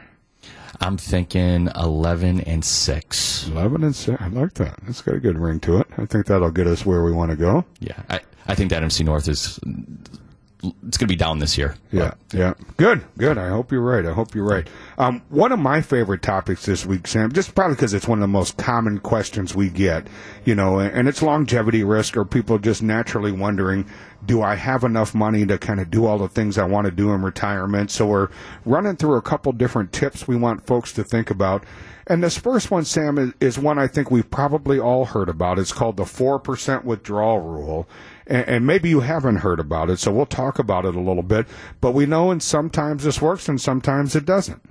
I'm 0.81 0.97
thinking 0.97 1.69
11 1.77 2.41
and 2.41 2.65
6. 2.65 3.47
11 3.49 3.85
and 3.85 3.95
6. 3.95 4.21
I 4.21 4.27
like 4.27 4.55
that. 4.55 4.77
That's 4.83 5.03
got 5.03 5.15
a 5.15 5.21
good 5.21 5.39
ring 5.39 5.61
to 5.61 5.79
it. 5.79 5.87
I 5.97 6.07
think 6.07 6.27
that'll 6.27 6.51
get 6.51 6.67
us 6.67 6.85
where 6.85 7.05
we 7.05 7.13
want 7.13 7.31
to 7.31 7.37
go. 7.37 7.65
Yeah. 7.79 8.03
I, 8.11 8.21
I 8.49 8.57
think 8.57 8.71
that 8.71 8.83
NFC 8.83 9.05
North 9.05 9.29
is 9.29 9.61
it's 10.63 10.97
going 10.97 11.07
to 11.09 11.13
be 11.13 11.17
down 11.17 11.41
this 11.41 11.59
year. 11.59 11.75
Yeah, 11.91 12.15
yeah. 12.33 12.55
Good, 12.77 13.05
good. 13.19 13.37
I 13.37 13.49
hope 13.49 13.73
you're 13.73 13.83
right. 13.83 14.07
I 14.07 14.13
hope 14.13 14.35
you're 14.35 14.47
right. 14.47 14.69
Um, 14.97 15.23
one 15.29 15.51
of 15.51 15.59
my 15.59 15.81
favorite 15.81 16.23
topics 16.23 16.65
this 16.65 16.87
week, 16.87 17.09
Sam, 17.09 17.33
just 17.33 17.55
probably 17.55 17.75
because 17.75 17.95
it's 17.95 18.07
one 18.07 18.19
of 18.19 18.23
the 18.23 18.29
most 18.29 18.59
common 18.59 18.99
questions 18.99 19.57
we 19.57 19.69
get, 19.69 20.07
you 20.45 20.55
know, 20.55 20.79
and 20.79 21.09
it's 21.09 21.21
longevity 21.21 21.83
risk 21.83 22.17
or 22.17 22.25
people 22.25 22.59
just 22.59 22.81
naturally 22.81 23.33
wondering, 23.33 23.87
do 24.25 24.41
I 24.41 24.55
have 24.55 24.85
enough 24.85 25.15
money 25.17 25.45
to 25.47 25.59
kind 25.59 25.81
of 25.81 25.91
do 25.91 26.07
all 26.07 26.19
the 26.19 26.29
things 26.29 26.59
I 26.59 26.65
want 26.65 26.85
to 26.85 26.93
do 26.93 27.13
in 27.13 27.23
retirement? 27.23 27.91
So 27.91 28.07
we're 28.07 28.29
running 28.65 28.95
through 28.95 29.17
a 29.17 29.23
couple 29.23 29.51
different 29.53 29.93
tips 29.93 30.29
we 30.29 30.37
want 30.37 30.65
folks 30.65 30.93
to 30.93 31.03
think 31.03 31.31
about. 31.31 31.65
And 32.07 32.23
this 32.23 32.37
first 32.37 32.71
one, 32.71 32.85
Sam, 32.85 33.35
is 33.41 33.59
one 33.59 33.79
I 33.79 33.89
think 33.89 34.11
we've 34.11 34.31
probably 34.31 34.79
all 34.79 35.07
heard 35.07 35.29
about. 35.29 35.59
It's 35.59 35.73
called 35.73 35.97
the 35.97 36.05
4% 36.05 36.85
withdrawal 36.85 37.41
rule 37.41 37.89
and, 38.33 38.49
and 38.49 38.67
maybe 38.67 38.89
you 38.89 39.01
haven't 39.01 39.37
heard 39.37 39.61
about 39.61 39.91
it, 39.91 39.99
so 39.99 40.11
we'll 40.11 40.27
talk 40.27 40.59
about 40.59 40.87
it 40.87 40.95
a 40.95 41.01
little 41.01 41.23
bit. 41.23 41.47
But 41.81 41.93
we 41.93 42.07
know, 42.07 42.31
and 42.31 42.43
sometimes 42.43 43.05
this 43.05 43.21
works, 43.21 43.49
and 43.49 43.61
sometimes 43.61 44.17
it 44.17 44.25
doesn't. 44.25 44.63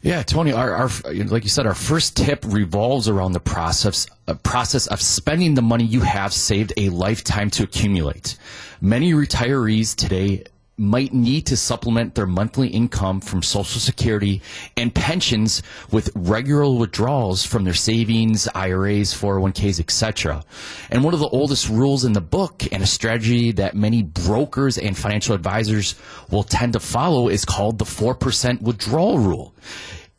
Yeah, 0.00 0.22
Tony, 0.22 0.52
our, 0.52 0.72
our, 0.72 0.88
like 1.12 1.42
you 1.42 1.48
said, 1.48 1.66
our 1.66 1.74
first 1.74 2.16
tip 2.16 2.44
revolves 2.46 3.08
around 3.08 3.32
the 3.32 3.40
process 3.40 4.06
uh, 4.28 4.34
process 4.34 4.86
of 4.86 5.00
spending 5.00 5.54
the 5.54 5.62
money 5.62 5.84
you 5.84 6.02
have 6.02 6.32
saved 6.32 6.72
a 6.76 6.90
lifetime 6.90 7.50
to 7.50 7.64
accumulate. 7.64 8.38
Many 8.80 9.12
retirees 9.12 9.96
today 9.96 10.44
might 10.78 11.12
need 11.12 11.46
to 11.46 11.56
supplement 11.56 12.14
their 12.14 12.26
monthly 12.26 12.68
income 12.68 13.20
from 13.20 13.42
Social 13.42 13.80
Security 13.80 14.40
and 14.76 14.94
pensions 14.94 15.62
with 15.90 16.10
regular 16.14 16.72
withdrawals 16.78 17.44
from 17.44 17.64
their 17.64 17.74
savings, 17.74 18.48
IRAs, 18.54 19.12
401ks, 19.14 19.80
etc. 19.80 20.44
And 20.90 21.04
one 21.04 21.14
of 21.14 21.20
the 21.20 21.28
oldest 21.28 21.68
rules 21.68 22.04
in 22.04 22.12
the 22.12 22.20
book 22.20 22.64
and 22.70 22.82
a 22.82 22.86
strategy 22.86 23.52
that 23.52 23.74
many 23.74 24.02
brokers 24.02 24.78
and 24.78 24.96
financial 24.96 25.34
advisors 25.34 25.94
will 26.30 26.44
tend 26.44 26.74
to 26.74 26.80
follow 26.80 27.28
is 27.28 27.44
called 27.44 27.78
the 27.78 27.84
4% 27.84 28.62
withdrawal 28.62 29.18
rule. 29.18 29.54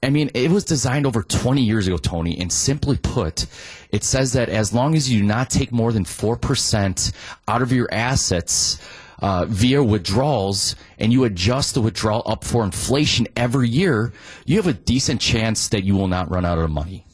I 0.02 0.10
mean, 0.10 0.32
it 0.34 0.50
was 0.50 0.64
designed 0.64 1.06
over 1.06 1.24
20 1.24 1.62
years 1.62 1.88
ago, 1.88 1.98
Tony, 1.98 2.40
and 2.40 2.52
simply 2.52 2.98
put, 2.98 3.46
it 3.92 4.04
says 4.04 4.34
that 4.34 4.48
as 4.48 4.74
long 4.74 4.96
as 4.96 5.12
you 5.12 5.22
do 5.22 5.28
not 5.28 5.50
take 5.50 5.74
more 5.74 5.92
than 5.92 6.06
4% 6.06 7.12
out 7.48 7.62
of 7.62 7.74
your 7.74 7.90
assets, 7.92 8.80
uh, 9.22 9.46
via 9.46 9.84
withdrawals 9.84 10.76
and 10.98 11.12
you 11.14 11.24
adjust 11.24 11.74
the 11.74 11.82
withdrawal 11.82 12.24
up 12.26 12.44
for 12.44 12.64
inflation 12.64 13.28
every 13.36 13.70
year, 13.70 14.14
you 14.46 14.56
have 14.58 14.68
a 14.68 14.74
decent 14.74 15.22
chance 15.22 15.70
that 15.70 15.84
you 15.84 15.96
will 15.96 16.08
not 16.08 16.30
run 16.30 16.46
out 16.46 16.58
of 16.58 16.70
money. 16.70 17.06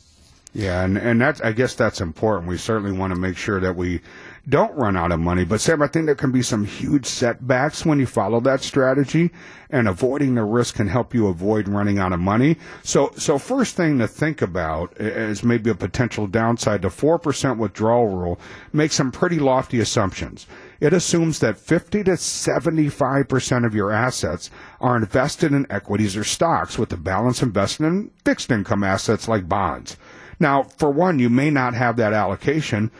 Yeah, 0.54 0.86
and 0.86 0.98
and 0.98 1.20
that's 1.20 1.42
I 1.42 1.52
guess 1.52 1.76
that's 1.76 2.00
important. 2.00 2.48
We 2.48 2.58
certainly 2.58 2.98
want 2.98 3.14
to 3.14 3.20
make 3.20 3.36
sure 3.36 3.60
that 3.60 3.76
we 3.76 4.00
don't 4.48 4.74
run 4.76 4.96
out 4.96 5.12
of 5.12 5.20
money. 5.20 5.44
But 5.44 5.60
Sam, 5.60 5.82
I 5.82 5.88
think 5.88 6.06
there 6.06 6.16
can 6.16 6.32
be 6.32 6.42
some 6.42 6.66
huge 6.66 7.06
setbacks 7.06 7.86
when 7.86 8.00
you 8.00 8.06
follow 8.06 8.40
that 8.42 8.62
strategy 8.62 9.32
and 9.70 9.88
avoiding 9.88 10.36
the 10.36 10.44
risk 10.44 10.76
can 10.76 10.88
help 10.88 11.14
you 11.14 11.28
avoid 11.28 11.68
running 11.68 12.00
out 12.00 12.14
of 12.14 12.20
money. 12.20 12.58
So, 12.84 13.12
so 13.18 13.38
first 13.38 13.76
thing 13.76 13.98
to 14.00 14.08
think 14.08 14.42
about 14.42 14.96
is 14.98 15.44
maybe 15.44 15.72
a 15.72 15.76
potential 15.76 16.28
downside. 16.28 16.84
The 16.84 16.90
4% 16.90 17.58
withdrawal 17.58 18.08
rule 18.08 18.40
makes 18.72 18.96
some 18.96 19.12
pretty 19.12 19.40
lofty 19.40 19.80
assumptions. 19.80 20.46
It 20.80 20.94
assumes 20.94 21.40
that 21.40 21.58
50 21.58 22.04
to 22.04 22.12
75% 22.12 23.66
of 23.66 23.76
your 23.76 23.92
assets 23.92 24.50
are 24.82 24.98
invested 24.98 25.54
in 25.54 25.66
equities 25.70 26.18
or 26.18 26.24
stocks 26.24 26.78
with 26.78 26.90
the 26.90 26.98
balance 26.98 27.42
invested 27.42 27.86
in 27.86 28.12
fixed 28.24 28.52
income 28.52 28.84
assets 28.84 29.28
like 29.28 29.50
bonds. 29.50 29.98
Now, 30.40 30.64
for 30.64 30.92
one, 30.92 31.20
you 31.20 31.30
may 31.30 31.50
not 31.50 31.74
have 31.74 31.96
that 31.98 32.14
allocation 32.14 32.92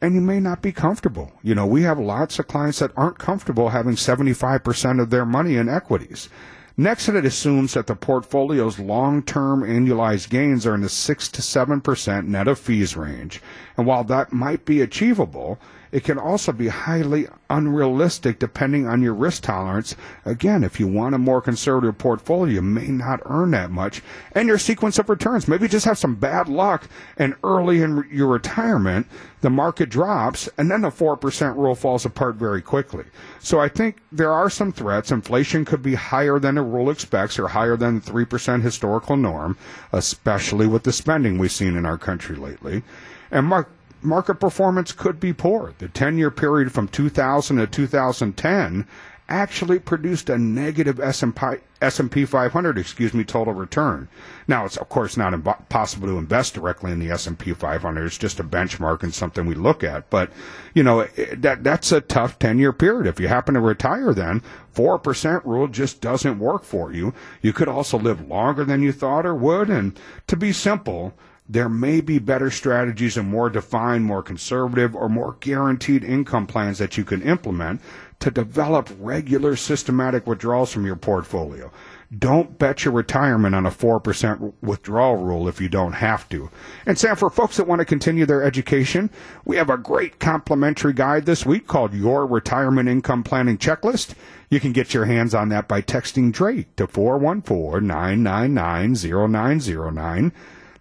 and 0.00 0.14
you 0.14 0.20
may 0.20 0.40
not 0.40 0.62
be 0.62 0.72
comfortable. 0.72 1.32
You 1.42 1.54
know, 1.54 1.66
we 1.66 1.82
have 1.82 1.98
lots 1.98 2.38
of 2.38 2.48
clients 2.48 2.78
that 2.78 2.92
aren't 2.96 3.18
comfortable 3.18 3.68
having 3.68 3.94
75% 3.94 5.00
of 5.00 5.10
their 5.10 5.26
money 5.26 5.56
in 5.56 5.68
equities. 5.68 6.28
Next, 6.76 7.08
it 7.08 7.26
assumes 7.26 7.74
that 7.74 7.86
the 7.86 7.94
portfolio's 7.94 8.78
long-term 8.78 9.62
annualized 9.62 10.30
gains 10.30 10.66
are 10.66 10.74
in 10.74 10.80
the 10.80 10.88
6 10.88 11.28
to 11.28 11.42
7% 11.42 12.26
net 12.26 12.48
of 12.48 12.58
fees 12.58 12.96
range. 12.96 13.42
And 13.76 13.86
while 13.86 14.04
that 14.04 14.32
might 14.32 14.64
be 14.64 14.80
achievable, 14.80 15.58
it 15.92 16.04
can 16.04 16.18
also 16.18 16.52
be 16.52 16.68
highly 16.68 17.26
unrealistic 17.48 18.38
depending 18.38 18.86
on 18.86 19.02
your 19.02 19.14
risk 19.14 19.42
tolerance. 19.42 19.96
Again, 20.24 20.62
if 20.62 20.78
you 20.78 20.86
want 20.86 21.14
a 21.14 21.18
more 21.18 21.40
conservative 21.40 21.98
portfolio, 21.98 22.54
you 22.54 22.62
may 22.62 22.88
not 22.88 23.20
earn 23.26 23.50
that 23.52 23.70
much. 23.70 24.02
And 24.32 24.46
your 24.46 24.58
sequence 24.58 24.98
of 24.98 25.08
returns, 25.08 25.48
maybe 25.48 25.68
just 25.68 25.86
have 25.86 25.98
some 25.98 26.14
bad 26.14 26.48
luck 26.48 26.88
and 27.16 27.34
early 27.42 27.82
in 27.82 28.04
your 28.10 28.28
retirement, 28.28 29.06
the 29.40 29.50
market 29.50 29.88
drops 29.88 30.48
and 30.58 30.70
then 30.70 30.82
the 30.82 30.90
4% 30.90 31.56
rule 31.56 31.74
falls 31.74 32.04
apart 32.04 32.36
very 32.36 32.62
quickly. 32.62 33.04
So 33.40 33.58
I 33.58 33.68
think 33.68 33.98
there 34.12 34.32
are 34.32 34.50
some 34.50 34.72
threats. 34.72 35.10
Inflation 35.10 35.64
could 35.64 35.82
be 35.82 35.94
higher 35.94 36.38
than 36.38 36.54
the 36.54 36.62
rule 36.62 36.90
expects 36.90 37.38
or 37.38 37.48
higher 37.48 37.76
than 37.76 38.00
the 38.00 38.10
3% 38.10 38.62
historical 38.62 39.16
norm, 39.16 39.56
especially 39.92 40.66
with 40.66 40.84
the 40.84 40.92
spending 40.92 41.38
we've 41.38 41.50
seen 41.50 41.76
in 41.76 41.86
our 41.86 41.98
country 41.98 42.36
lately. 42.36 42.82
And 43.30 43.46
Mark, 43.46 43.70
market 44.02 44.36
performance 44.36 44.92
could 44.92 45.20
be 45.20 45.32
poor. 45.32 45.74
The 45.78 45.88
10 45.88 46.18
year 46.18 46.30
period 46.30 46.72
from 46.72 46.88
2000 46.88 47.56
to 47.58 47.66
2010 47.66 48.86
actually 49.30 49.78
produced 49.78 50.28
a 50.28 50.36
negative 50.36 50.98
S&P 50.98 52.24
500, 52.24 52.78
excuse 52.78 53.14
me, 53.14 53.22
total 53.22 53.54
return. 53.54 54.08
Now, 54.48 54.64
it's 54.64 54.76
of 54.76 54.88
course 54.88 55.16
not 55.16 55.32
Im- 55.32 55.42
possible 55.68 56.08
to 56.08 56.18
invest 56.18 56.54
directly 56.54 56.90
in 56.90 56.98
the 56.98 57.10
S&P 57.10 57.54
500. 57.54 58.04
It's 58.04 58.18
just 58.18 58.40
a 58.40 58.44
benchmark 58.44 59.04
and 59.04 59.14
something 59.14 59.46
we 59.46 59.54
look 59.54 59.84
at. 59.84 60.10
But, 60.10 60.32
you 60.74 60.82
know, 60.82 61.04
that, 61.36 61.62
that's 61.62 61.92
a 61.92 62.00
tough 62.00 62.40
10 62.40 62.58
year 62.58 62.72
period. 62.72 63.06
If 63.06 63.20
you 63.20 63.28
happen 63.28 63.54
to 63.54 63.60
retire 63.60 64.12
then, 64.12 64.42
4% 64.74 65.44
rule 65.44 65.68
just 65.68 66.00
doesn't 66.00 66.40
work 66.40 66.64
for 66.64 66.92
you. 66.92 67.14
You 67.40 67.52
could 67.52 67.68
also 67.68 67.98
live 67.98 68.26
longer 68.26 68.64
than 68.64 68.82
you 68.82 68.90
thought 68.90 69.26
or 69.26 69.34
would. 69.34 69.70
And 69.70 69.98
to 70.26 70.36
be 70.36 70.52
simple, 70.52 71.14
there 71.50 71.68
may 71.68 72.00
be 72.00 72.20
better 72.20 72.48
strategies 72.48 73.16
and 73.16 73.28
more 73.28 73.50
defined, 73.50 74.04
more 74.04 74.22
conservative, 74.22 74.94
or 74.94 75.08
more 75.08 75.36
guaranteed 75.40 76.04
income 76.04 76.46
plans 76.46 76.78
that 76.78 76.96
you 76.96 77.02
can 77.02 77.20
implement 77.22 77.80
to 78.20 78.30
develop 78.30 78.88
regular 79.00 79.56
systematic 79.56 80.28
withdrawals 80.28 80.72
from 80.72 80.86
your 80.86 80.94
portfolio. 80.94 81.72
Don't 82.16 82.56
bet 82.56 82.84
your 82.84 82.94
retirement 82.94 83.56
on 83.56 83.66
a 83.66 83.70
4% 83.70 84.52
withdrawal 84.62 85.16
rule 85.16 85.48
if 85.48 85.60
you 85.60 85.68
don't 85.68 85.94
have 85.94 86.28
to. 86.28 86.50
And 86.86 86.96
Sam, 86.96 87.16
for 87.16 87.30
folks 87.30 87.56
that 87.56 87.66
want 87.66 87.80
to 87.80 87.84
continue 87.84 88.26
their 88.26 88.44
education, 88.44 89.10
we 89.44 89.56
have 89.56 89.70
a 89.70 89.76
great 89.76 90.20
complimentary 90.20 90.92
guide 90.92 91.26
this 91.26 91.44
week 91.44 91.66
called 91.66 91.94
Your 91.94 92.26
Retirement 92.26 92.88
Income 92.88 93.24
Planning 93.24 93.58
Checklist. 93.58 94.14
You 94.50 94.60
can 94.60 94.72
get 94.72 94.94
your 94.94 95.06
hands 95.06 95.34
on 95.34 95.48
that 95.48 95.66
by 95.66 95.82
texting 95.82 96.30
Drake 96.30 96.76
to 96.76 96.86
414 96.86 97.84
999 97.84 98.94
0909. 98.94 100.32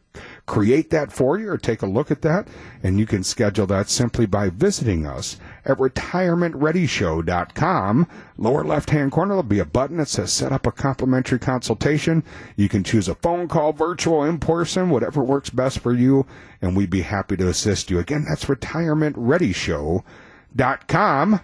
create 0.48 0.90
that 0.90 1.12
for 1.12 1.38
you 1.38 1.52
or 1.52 1.58
take 1.58 1.84
a 1.84 1.86
look 1.86 2.10
at 2.10 2.24
that. 2.24 2.48
And 2.82 2.98
you 2.98 3.06
can 3.06 3.24
schedule 3.24 3.68
that 3.68 3.88
simply 3.90 4.26
by 4.26 4.50
visiting 4.50 5.06
us 5.06 5.38
at 5.66 5.78
retirementreadyshow.com. 5.78 8.08
Lower 8.38 8.64
left 8.64 8.90
hand 8.90 9.12
corner, 9.12 9.34
there'll 9.34 9.44
be 9.44 9.60
a 9.60 9.66
button 9.66 9.98
that 9.98 10.08
says 10.08 10.34
set 10.34 10.52
up 10.52 10.66
a 10.66 10.72
complimentary 10.72 11.38
consultation. 11.38 12.24
You 12.56 12.68
can 12.70 12.84
choose 12.84 13.08
a 13.08 13.14
phone 13.16 13.48
call, 13.48 13.74
virtual, 13.74 14.24
in 14.24 14.40
person, 14.40 14.90
whatever 14.90 15.24
works 15.24 15.52
best 15.52 15.78
for 15.80 15.94
you. 15.94 16.26
And 16.62 16.76
we'd 16.76 16.90
be 16.90 17.02
happy 17.02 17.38
to 17.38 17.48
assist 17.50 17.92
you. 17.92 18.00
Again, 18.00 18.26
that's 18.28 18.46
retirementreadyshow.com. 18.46 21.42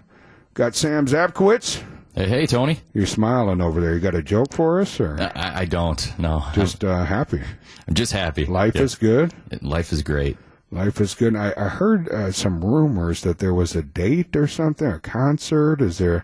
Got 0.56 0.76
Sam 0.76 1.08
Zabkowitz. 1.08 1.84
Hey, 2.16 2.28
hey, 2.30 2.46
Tony. 2.46 2.80
You're 2.94 3.08
smiling 3.08 3.60
over 3.60 3.82
there. 3.82 3.96
You 3.96 4.00
got 4.00 4.14
a 4.14 4.22
joke 4.22 4.54
for 4.54 4.80
us, 4.80 5.00
or 5.00 5.20
I, 5.36 5.62
I 5.62 5.66
don't. 5.66 6.14
No, 6.20 6.46
just 6.54 6.84
uh, 6.84 7.06
happy? 7.06 7.42
I'm 7.88 7.96
just 7.96 8.12
happy. 8.12 8.46
Life 8.46 8.76
is 8.76 8.94
good. 8.94 9.34
Life 9.64 9.92
is 9.92 10.04
great. 10.04 10.38
Life 10.70 11.02
is 11.02 11.16
good. 11.16 11.36
I, 11.36 11.56
I 11.58 11.70
heard 11.70 12.08
uh, 12.10 12.32
some 12.32 12.64
rumors 12.64 13.22
that 13.22 13.40
there 13.40 13.54
was 13.54 13.76
a 13.76 13.82
date 13.82 14.36
or 14.36 14.46
something, 14.46 14.88
a 14.88 15.00
concert. 15.00 15.82
Is 15.82 15.98
there? 15.98 16.24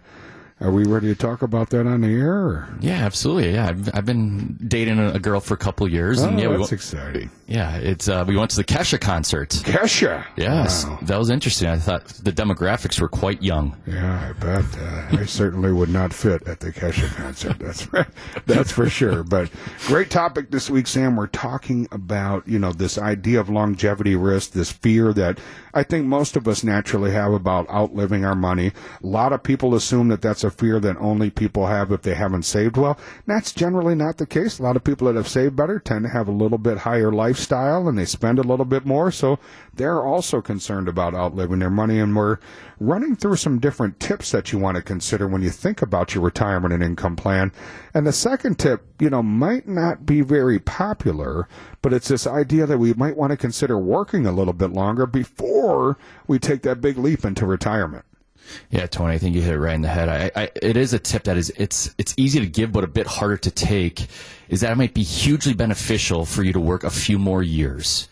Are 0.62 0.72
we 0.72 0.84
ready 0.84 1.08
to 1.08 1.16
talk 1.16 1.42
about 1.42 1.70
that 1.70 1.88
on 1.88 2.02
the 2.02 2.10
air? 2.10 2.34
Or? 2.36 2.70
Yeah, 2.82 3.06
absolutely. 3.06 3.54
Yeah, 3.54 3.68
I've, 3.70 3.90
I've 3.96 4.06
been 4.06 4.58
dating 4.68 5.00
a, 5.00 5.14
a 5.14 5.20
girl 5.20 5.40
for 5.40 5.54
a 5.54 5.58
couple 5.58 5.88
years, 5.88 6.22
Oh, 6.22 6.28
and 6.28 6.38
yeah, 6.38 6.48
we 6.48 6.58
that's 6.58 6.72
went, 6.72 6.74
exciting. 6.74 7.30
yeah, 7.48 7.78
it's 7.78 8.10
uh, 8.10 8.26
we 8.28 8.36
went 8.36 8.52
to 8.52 8.58
the 8.58 8.66
Kesha 8.66 9.00
concert. 9.00 9.52
Kesha. 9.52 10.26
Yes, 10.36 10.86
Wow. 10.86 11.00
that 11.04 11.18
was 11.18 11.30
interesting. 11.30 11.70
I 11.70 11.78
thought 11.78 12.08
the 12.08 12.34
demographics 12.34 13.00
were 13.00 13.08
quite 13.08 13.42
young. 13.42 13.78
Yeah, 13.88 14.30
I 14.30 14.34
bet. 14.34 14.66
Uh, 14.78 15.22
I 15.22 15.26
certainly 15.26 15.72
would 15.72 15.90
not 15.90 16.14
fit 16.14 16.46
at 16.46 16.60
the 16.60 16.74
Kesha 16.74 17.08
concert. 17.16 17.58
That's 17.60 17.88
that's 18.46 18.72
for 18.74 18.90
sure. 18.90 19.24
But 19.24 19.50
great 19.88 20.10
topic 20.10 20.52
this 20.52 20.70
week, 20.70 20.88
Sam. 20.88 21.16
We're 21.16 21.28
talking 21.28 21.88
about 21.92 22.46
you 22.50 22.60
know 22.60 22.74
this 22.74 22.98
idea 22.98 23.40
of 23.40 23.50
longevity 23.50 24.18
risk, 24.18 24.52
this 24.52 24.74
fear 24.74 25.14
that 25.14 25.40
I 25.74 25.84
think 25.84 26.06
most 26.06 26.36
of 26.36 26.50
us 26.50 26.66
naturally 26.66 27.12
have 27.12 27.32
about 27.32 27.70
outliving 27.70 28.26
our 28.26 28.36
money. 28.36 28.74
A 29.02 29.08
lot 29.08 29.32
of 29.32 29.42
people 29.42 29.74
assume 29.74 30.10
that 30.10 30.22
that's 30.22 30.44
a 30.44 30.49
fear 30.50 30.80
that 30.80 30.98
only 30.98 31.30
people 31.30 31.68
have 31.68 31.92
if 31.92 32.02
they 32.02 32.16
haven't 32.16 32.44
saved 32.44 32.78
well. 32.78 32.98
And 33.26 33.36
That's 33.36 33.52
generally 33.52 33.96
not 33.96 34.18
the 34.18 34.26
case. 34.26 34.60
A 34.60 34.64
lot 34.64 34.76
of 34.76 34.84
people 34.84 35.08
that 35.08 35.16
have 35.16 35.28
saved 35.28 35.56
better 35.56 35.80
tend 35.80 36.06
to 36.06 36.12
have 36.12 36.28
a 36.28 36.32
little 36.32 36.58
bit 36.58 36.80
higher 36.80 37.12
lifestyle 37.12 37.88
and 37.88 37.98
they 37.98 38.06
spend 38.06 38.40
a 38.40 38.44
little 38.44 38.66
bit 38.66 38.86
more. 38.86 39.12
So 39.12 39.40
they're 39.74 40.04
also 40.04 40.42
concerned 40.42 40.88
about 40.88 41.16
outliving 41.16 41.60
their 41.60 41.70
money. 41.70 42.00
And 42.00 42.16
we're 42.16 42.38
running 42.80 43.16
through 43.16 43.36
some 43.36 43.60
different 43.60 44.00
tips 44.00 44.32
that 44.32 44.52
you 44.52 44.60
want 44.60 44.76
to 44.78 44.82
consider 44.82 45.28
when 45.28 45.42
you 45.42 45.50
think 45.50 45.82
about 45.82 46.14
your 46.14 46.24
retirement 46.24 46.74
and 46.74 46.84
income 46.84 47.16
plan. 47.16 47.52
And 47.94 48.06
the 48.06 48.14
second 48.14 48.60
tip, 48.60 48.86
you 49.00 49.10
know, 49.10 49.24
might 49.24 49.68
not 49.68 50.06
be 50.06 50.22
very 50.22 50.60
popular, 50.60 51.48
but 51.82 51.94
it's 51.94 52.08
this 52.08 52.28
idea 52.28 52.66
that 52.66 52.78
we 52.78 52.94
might 52.94 53.18
want 53.18 53.32
to 53.32 53.38
consider 53.38 53.78
working 53.78 54.26
a 54.26 54.32
little 54.32 54.54
bit 54.54 54.72
longer 54.72 55.06
before 55.06 55.98
we 56.28 56.40
take 56.40 56.62
that 56.64 56.82
big 56.82 56.98
leap 56.98 57.26
into 57.26 57.46
retirement. 57.46 58.06
Yeah, 58.72 58.86
Tony, 58.88 59.14
I 59.14 59.18
think 59.18 59.36
you 59.36 59.42
hit 59.42 59.54
it 59.54 59.60
right 59.60 59.76
in 59.76 59.82
the 59.82 59.88
head. 59.88 60.10
I, 60.10 60.32
I, 60.44 60.50
it 60.62 60.78
is 60.78 60.94
a 60.94 61.00
tip 61.00 61.24
that 61.24 61.38
is 61.38 61.52
it's 61.58 61.94
it's 61.98 62.14
easy 62.18 62.40
to 62.40 62.48
give, 62.48 62.72
but 62.72 62.84
a 62.84 62.88
bit 62.88 63.08
harder 63.08 63.38
to 63.38 63.52
take. 63.52 64.08
Is 64.50 64.62
that 64.62 64.72
it 64.72 64.76
might 64.76 64.94
be 64.94 65.04
hugely 65.04 65.54
beneficial 65.54 66.26
for 66.26 66.44
you 66.44 66.54
to 66.54 66.60
work 66.60 66.84
a 66.84 66.90
few 66.90 67.20
more 67.20 67.44
years. 67.44 68.08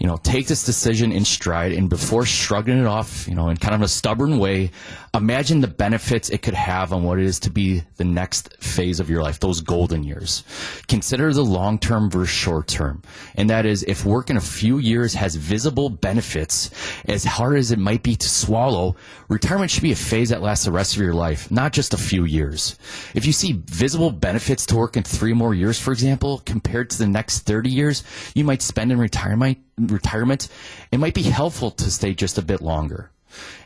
you 0.00 0.06
know, 0.06 0.16
take 0.18 0.46
this 0.48 0.64
decision 0.64 1.12
in 1.12 1.24
stride 1.24 1.72
and 1.72 1.88
before 1.88 2.24
shrugging 2.24 2.78
it 2.78 2.86
off, 2.86 3.28
you 3.28 3.34
know, 3.34 3.48
in 3.48 3.56
kind 3.56 3.74
of 3.74 3.82
a 3.82 3.88
stubborn 3.88 4.38
way, 4.38 4.70
imagine 5.14 5.60
the 5.60 5.68
benefits 5.68 6.28
it 6.28 6.42
could 6.42 6.54
have 6.54 6.92
on 6.92 7.04
what 7.04 7.18
it 7.20 7.24
is 7.24 7.38
to 7.40 7.50
be 7.50 7.82
the 7.96 8.04
next 8.04 8.56
phase 8.60 8.98
of 8.98 9.08
your 9.08 9.22
life, 9.22 9.38
those 9.38 9.60
golden 9.60 10.02
years. 10.02 10.42
Consider 10.88 11.32
the 11.32 11.44
long 11.44 11.78
term 11.78 12.10
versus 12.10 12.34
short 12.34 12.66
term. 12.66 13.02
And 13.36 13.48
that 13.48 13.64
is 13.64 13.84
if 13.84 14.04
work 14.04 14.28
in 14.28 14.36
a 14.36 14.40
few 14.40 14.78
years 14.78 15.14
has 15.14 15.36
visible 15.36 15.88
benefits, 15.88 16.70
as 17.06 17.24
hard 17.24 17.56
as 17.56 17.70
it 17.70 17.78
might 17.78 18.02
be 18.02 18.16
to 18.16 18.28
swallow, 18.28 18.96
retirement 19.28 19.70
should 19.70 19.82
be 19.82 19.92
a 19.92 19.96
phase 19.96 20.30
that 20.30 20.42
lasts 20.42 20.64
the 20.64 20.72
rest 20.72 20.96
of 20.96 21.02
your 21.02 21.14
life, 21.14 21.50
not 21.50 21.72
just 21.72 21.94
a 21.94 21.98
few 21.98 22.24
years. 22.24 22.76
If 23.14 23.24
you 23.24 23.32
see 23.32 23.62
visible 23.66 24.10
benefits 24.10 24.66
to 24.66 24.76
work 24.76 24.96
in 24.96 25.04
three 25.04 25.32
more 25.32 25.54
years, 25.54 25.78
for 25.78 25.92
example, 25.92 26.42
compared 26.44 26.90
to 26.90 26.98
the 26.98 27.06
next 27.06 27.40
30 27.40 27.70
years 27.70 28.02
you 28.34 28.44
might 28.44 28.62
spend 28.62 28.90
in 28.90 28.98
retirement, 28.98 29.58
retirement, 29.78 30.48
it 30.90 30.98
might 30.98 31.14
be 31.14 31.22
helpful 31.22 31.70
to 31.70 31.90
stay 31.90 32.14
just 32.14 32.38
a 32.38 32.42
bit 32.42 32.60
longer. 32.60 33.10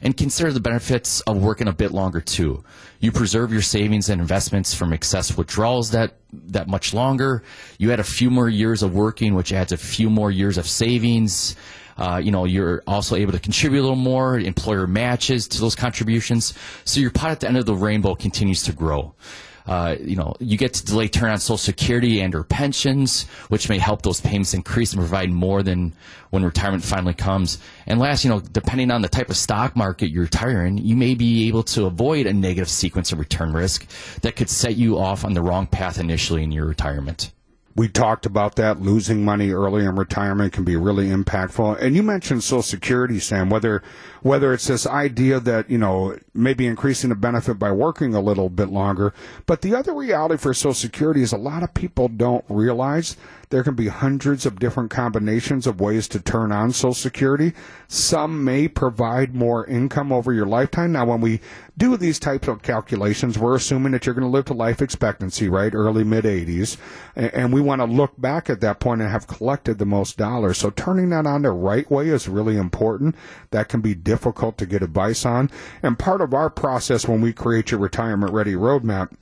And 0.02 0.16
consider 0.16 0.52
the 0.52 0.60
benefits 0.60 1.20
of 1.22 1.38
working 1.38 1.68
a 1.68 1.72
bit 1.72 1.92
longer 1.92 2.20
too. 2.20 2.64
You 3.00 3.12
preserve 3.12 3.52
your 3.52 3.62
savings 3.62 4.08
and 4.08 4.20
investments 4.20 4.74
from 4.74 4.92
excess 4.92 5.36
withdrawals 5.36 5.90
that, 5.90 6.14
that 6.32 6.68
much 6.68 6.94
longer. 6.94 7.42
You 7.78 7.92
add 7.92 8.00
a 8.00 8.04
few 8.04 8.30
more 8.30 8.48
years 8.48 8.82
of 8.82 8.94
working, 8.94 9.34
which 9.34 9.52
adds 9.52 9.72
a 9.72 9.76
few 9.76 10.10
more 10.10 10.30
years 10.30 10.58
of 10.58 10.66
savings. 10.66 11.56
Uh, 11.96 12.20
you 12.22 12.30
know, 12.30 12.44
you're 12.44 12.82
also 12.86 13.16
able 13.16 13.32
to 13.32 13.40
contribute 13.40 13.80
a 13.80 13.82
little 13.82 13.96
more. 13.96 14.38
Employer 14.38 14.86
matches 14.86 15.48
to 15.48 15.60
those 15.60 15.74
contributions. 15.74 16.54
So 16.84 17.00
your 17.00 17.10
pot 17.10 17.30
at 17.30 17.40
the 17.40 17.48
end 17.48 17.56
of 17.56 17.66
the 17.66 17.74
rainbow 17.74 18.14
continues 18.14 18.62
to 18.64 18.72
grow. 18.72 19.14
Uh, 19.68 19.96
you 20.00 20.16
know, 20.16 20.34
you 20.40 20.56
get 20.56 20.72
to 20.72 20.84
delay 20.84 21.08
turn 21.08 21.30
on 21.30 21.38
Social 21.38 21.58
Security 21.58 22.20
and 22.20 22.34
or 22.34 22.42
pensions, 22.42 23.26
which 23.48 23.68
may 23.68 23.78
help 23.78 24.02
those 24.02 24.20
payments 24.20 24.54
increase 24.54 24.92
and 24.92 25.00
provide 25.00 25.30
more 25.30 25.62
than 25.62 25.94
when 26.30 26.42
retirement 26.42 26.82
finally 26.82 27.12
comes. 27.12 27.58
And 27.86 28.00
last, 28.00 28.24
you 28.24 28.30
know, 28.30 28.40
depending 28.40 28.90
on 28.90 29.02
the 29.02 29.08
type 29.08 29.28
of 29.28 29.36
stock 29.36 29.76
market 29.76 30.10
you're 30.10 30.24
retiring, 30.24 30.78
you 30.78 30.96
may 30.96 31.14
be 31.14 31.48
able 31.48 31.62
to 31.64 31.84
avoid 31.84 32.26
a 32.26 32.32
negative 32.32 32.70
sequence 32.70 33.12
of 33.12 33.18
return 33.18 33.52
risk 33.52 33.86
that 34.22 34.36
could 34.36 34.48
set 34.48 34.76
you 34.76 34.98
off 34.98 35.24
on 35.24 35.34
the 35.34 35.42
wrong 35.42 35.66
path 35.66 35.98
initially 35.98 36.42
in 36.42 36.50
your 36.50 36.66
retirement 36.66 37.30
we 37.78 37.88
talked 37.88 38.26
about 38.26 38.56
that. 38.56 38.82
Losing 38.82 39.24
money 39.24 39.52
early 39.52 39.84
in 39.84 39.94
retirement 39.94 40.52
can 40.52 40.64
be 40.64 40.76
really 40.76 41.06
impactful. 41.06 41.80
And 41.80 41.94
you 41.94 42.02
mentioned 42.02 42.42
Social 42.42 42.60
Security, 42.60 43.20
Sam, 43.20 43.50
whether, 43.50 43.84
whether 44.22 44.52
it's 44.52 44.66
this 44.66 44.86
idea 44.86 45.40
that, 45.40 45.70
you 45.70 45.78
know, 45.78 46.16
maybe 46.34 46.66
increasing 46.66 47.10
the 47.10 47.16
benefit 47.16 47.58
by 47.58 47.72
working 47.72 48.14
a 48.14 48.20
little 48.20 48.48
bit 48.48 48.68
longer. 48.68 49.12
But 49.46 49.62
the 49.62 49.74
other 49.74 49.94
reality 49.94 50.36
for 50.36 50.54
Social 50.54 50.74
Security 50.74 51.22
is 51.22 51.32
a 51.32 51.38
lot 51.38 51.62
of 51.62 51.74
people 51.74 52.08
don't 52.08 52.44
realize 52.48 53.16
there 53.50 53.62
can 53.62 53.74
be 53.74 53.88
hundreds 53.88 54.44
of 54.44 54.58
different 54.58 54.90
combinations 54.90 55.66
of 55.66 55.80
ways 55.80 56.06
to 56.08 56.20
turn 56.20 56.52
on 56.52 56.70
Social 56.70 56.92
Security. 56.92 57.54
Some 57.86 58.44
may 58.44 58.68
provide 58.68 59.34
more 59.34 59.64
income 59.66 60.12
over 60.12 60.32
your 60.32 60.46
lifetime. 60.46 60.92
Now, 60.92 61.06
when 61.06 61.20
we 61.22 61.40
do 61.76 61.96
these 61.96 62.18
types 62.18 62.48
of 62.48 62.62
calculations, 62.62 63.38
we're 63.38 63.56
assuming 63.56 63.92
that 63.92 64.04
you're 64.04 64.14
going 64.14 64.26
to 64.26 64.30
live 64.30 64.44
to 64.46 64.54
life 64.54 64.82
expectancy, 64.82 65.48
right? 65.48 65.74
Early 65.74 66.04
mid 66.04 66.24
80s. 66.24 66.76
And 67.16 67.52
we 67.52 67.60
want 67.60 67.80
to 67.80 67.86
look 67.86 68.20
back 68.20 68.50
at 68.50 68.60
that 68.60 68.80
point 68.80 69.00
and 69.00 69.10
have 69.10 69.26
collected 69.26 69.78
the 69.78 69.86
most 69.86 70.18
dollars. 70.18 70.58
So 70.58 70.70
turning 70.70 71.08
that 71.10 71.26
on 71.26 71.42
the 71.42 71.50
right 71.50 71.90
way 71.90 72.08
is 72.08 72.28
really 72.28 72.56
important. 72.56 73.16
That 73.50 73.68
can 73.68 73.80
be 73.80 73.94
difficult 74.08 74.56
to 74.56 74.64
get 74.64 74.82
advice 74.82 75.26
on. 75.26 75.50
And 75.82 75.98
part 75.98 76.22
of 76.22 76.32
our 76.32 76.48
process 76.48 77.06
when 77.06 77.20
we 77.20 77.34
create 77.34 77.70
your 77.70 77.78
retirement 77.78 78.32
ready 78.32 78.54
roadmap 78.54 79.12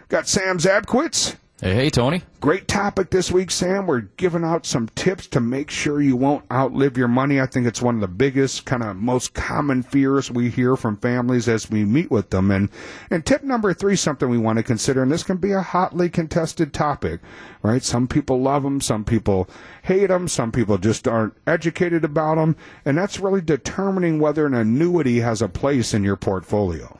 Got 0.09 0.27
Sam 0.27 0.57
Zabkowitz. 0.59 1.37
Hey, 1.61 1.75
hey, 1.75 1.89
Tony. 1.91 2.23
Great 2.41 2.67
topic 2.67 3.11
this 3.11 3.31
week, 3.31 3.51
Sam. 3.51 3.85
We're 3.85 4.01
giving 4.17 4.43
out 4.43 4.65
some 4.65 4.89
tips 4.95 5.27
to 5.27 5.39
make 5.39 5.69
sure 5.69 6.01
you 6.01 6.15
won't 6.15 6.51
outlive 6.51 6.97
your 6.97 7.07
money. 7.07 7.39
I 7.39 7.45
think 7.45 7.67
it's 7.67 7.81
one 7.81 7.93
of 7.93 8.01
the 8.01 8.07
biggest, 8.07 8.65
kind 8.65 8.81
of 8.81 8.97
most 8.97 9.35
common 9.35 9.83
fears 9.83 10.31
we 10.31 10.49
hear 10.49 10.75
from 10.75 10.97
families 10.97 11.47
as 11.47 11.69
we 11.69 11.85
meet 11.85 12.09
with 12.09 12.31
them. 12.31 12.49
And, 12.49 12.69
and 13.11 13.23
tip 13.23 13.43
number 13.43 13.71
three, 13.71 13.95
something 13.95 14.27
we 14.27 14.37
want 14.39 14.57
to 14.57 14.63
consider, 14.63 15.03
and 15.03 15.11
this 15.11 15.21
can 15.21 15.37
be 15.37 15.51
a 15.51 15.61
hotly 15.61 16.09
contested 16.09 16.73
topic, 16.73 17.21
right? 17.61 17.83
Some 17.83 18.07
people 18.07 18.41
love 18.41 18.63
them, 18.63 18.81
some 18.81 19.05
people 19.05 19.47
hate 19.83 20.07
them, 20.07 20.27
some 20.27 20.51
people 20.51 20.79
just 20.79 21.07
aren't 21.07 21.35
educated 21.45 22.03
about 22.03 22.35
them. 22.35 22.55
And 22.83 22.97
that's 22.97 23.19
really 23.19 23.41
determining 23.41 24.19
whether 24.19 24.47
an 24.47 24.55
annuity 24.55 25.19
has 25.19 25.41
a 25.43 25.47
place 25.47 25.93
in 25.93 26.03
your 26.03 26.17
portfolio. 26.17 26.99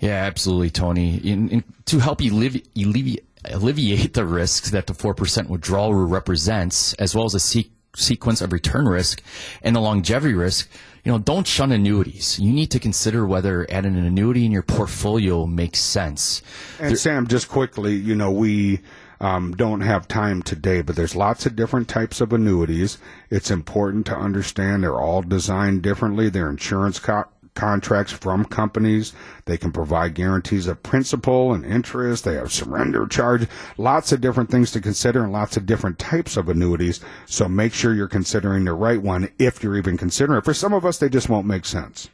Yeah, 0.00 0.24
absolutely, 0.24 0.70
Tony. 0.70 1.18
In, 1.18 1.48
in, 1.48 1.64
to 1.84 2.00
help 2.00 2.20
alleviate, 2.20 2.68
alleviate 2.76 3.31
alleviate 3.44 4.14
the 4.14 4.24
risks 4.26 4.70
that 4.70 4.86
the 4.86 4.92
4% 4.92 5.48
withdrawal 5.48 5.94
rule 5.94 6.06
represents, 6.06 6.94
as 6.94 7.14
well 7.14 7.24
as 7.24 7.34
a 7.34 7.40
se- 7.40 7.70
sequence 7.94 8.40
of 8.40 8.52
return 8.52 8.86
risk 8.86 9.22
and 9.62 9.76
the 9.76 9.80
longevity 9.80 10.34
risk, 10.34 10.68
you 11.04 11.10
know, 11.12 11.18
don't 11.18 11.46
shun 11.46 11.72
annuities. 11.72 12.38
You 12.38 12.52
need 12.52 12.70
to 12.70 12.78
consider 12.78 13.26
whether 13.26 13.66
adding 13.70 13.96
an 13.96 14.04
annuity 14.04 14.46
in 14.46 14.52
your 14.52 14.62
portfolio 14.62 15.46
makes 15.46 15.80
sense. 15.80 16.42
And 16.78 16.90
there- 16.90 16.96
Sam, 16.96 17.26
just 17.26 17.48
quickly, 17.48 17.94
you 17.94 18.14
know, 18.14 18.30
we 18.30 18.80
um, 19.20 19.52
don't 19.52 19.82
have 19.82 20.08
time 20.08 20.42
today, 20.42 20.80
but 20.82 20.96
there's 20.96 21.14
lots 21.14 21.44
of 21.46 21.54
different 21.54 21.88
types 21.88 22.20
of 22.20 22.32
annuities. 22.32 22.98
It's 23.30 23.50
important 23.50 24.06
to 24.06 24.16
understand 24.16 24.82
they're 24.82 25.00
all 25.00 25.22
designed 25.22 25.82
differently. 25.82 26.28
Their 26.28 26.48
insurance 26.50 26.98
co- 26.98 27.28
contracts 27.54 28.12
from 28.12 28.44
companies. 28.44 29.12
They 29.44 29.56
can 29.56 29.72
provide 29.72 30.14
guarantees 30.14 30.66
of 30.66 30.82
principal 30.82 31.52
and 31.52 31.64
interest. 31.64 32.24
They 32.24 32.34
have 32.34 32.52
surrender 32.52 33.06
charge, 33.06 33.48
lots 33.76 34.12
of 34.12 34.20
different 34.20 34.50
things 34.50 34.70
to 34.72 34.80
consider 34.80 35.24
and 35.24 35.32
lots 35.32 35.56
of 35.56 35.66
different 35.66 35.98
types 35.98 36.36
of 36.36 36.48
annuities. 36.48 37.00
So 37.26 37.48
make 37.48 37.74
sure 37.74 37.94
you're 37.94 38.08
considering 38.08 38.64
the 38.64 38.74
right 38.74 39.00
one 39.00 39.30
if 39.38 39.62
you're 39.62 39.76
even 39.76 39.96
considering 39.96 40.38
it. 40.38 40.44
For 40.44 40.54
some 40.54 40.72
of 40.72 40.84
us, 40.84 40.98
they 40.98 41.08
just 41.08 41.28
won't 41.28 41.46
make 41.46 41.64
sense. 41.64 42.08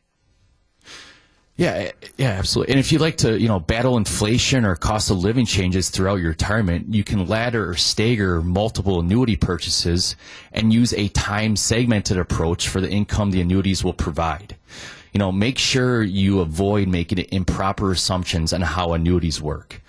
Yeah, 1.58 1.90
yeah, 2.16 2.30
absolutely. 2.30 2.74
And 2.74 2.78
if 2.78 2.92
you 2.92 3.00
like 3.00 3.16
to, 3.18 3.36
you 3.36 3.48
know, 3.48 3.58
battle 3.58 3.96
inflation 3.96 4.64
or 4.64 4.76
cost 4.76 5.10
of 5.10 5.16
living 5.18 5.44
changes 5.44 5.90
throughout 5.90 6.20
your 6.20 6.28
retirement, 6.28 6.94
you 6.94 7.02
can 7.02 7.26
ladder 7.26 7.68
or 7.68 7.74
stagger 7.74 8.40
multiple 8.42 9.00
annuity 9.00 9.34
purchases 9.34 10.14
and 10.52 10.72
use 10.72 10.94
a 10.94 11.08
time 11.08 11.56
segmented 11.56 12.16
approach 12.16 12.68
for 12.68 12.80
the 12.80 12.88
income 12.88 13.32
the 13.32 13.40
annuities 13.40 13.82
will 13.82 13.92
provide. 13.92 14.54
You 15.12 15.18
know, 15.18 15.32
make 15.32 15.58
sure 15.58 16.02
you 16.02 16.40
avoid 16.40 16.88
making 16.88 17.18
improper 17.32 17.90
assumptions 17.90 18.52
on 18.52 18.60
how 18.60 18.92
annuities 18.92 19.40
work 19.40 19.80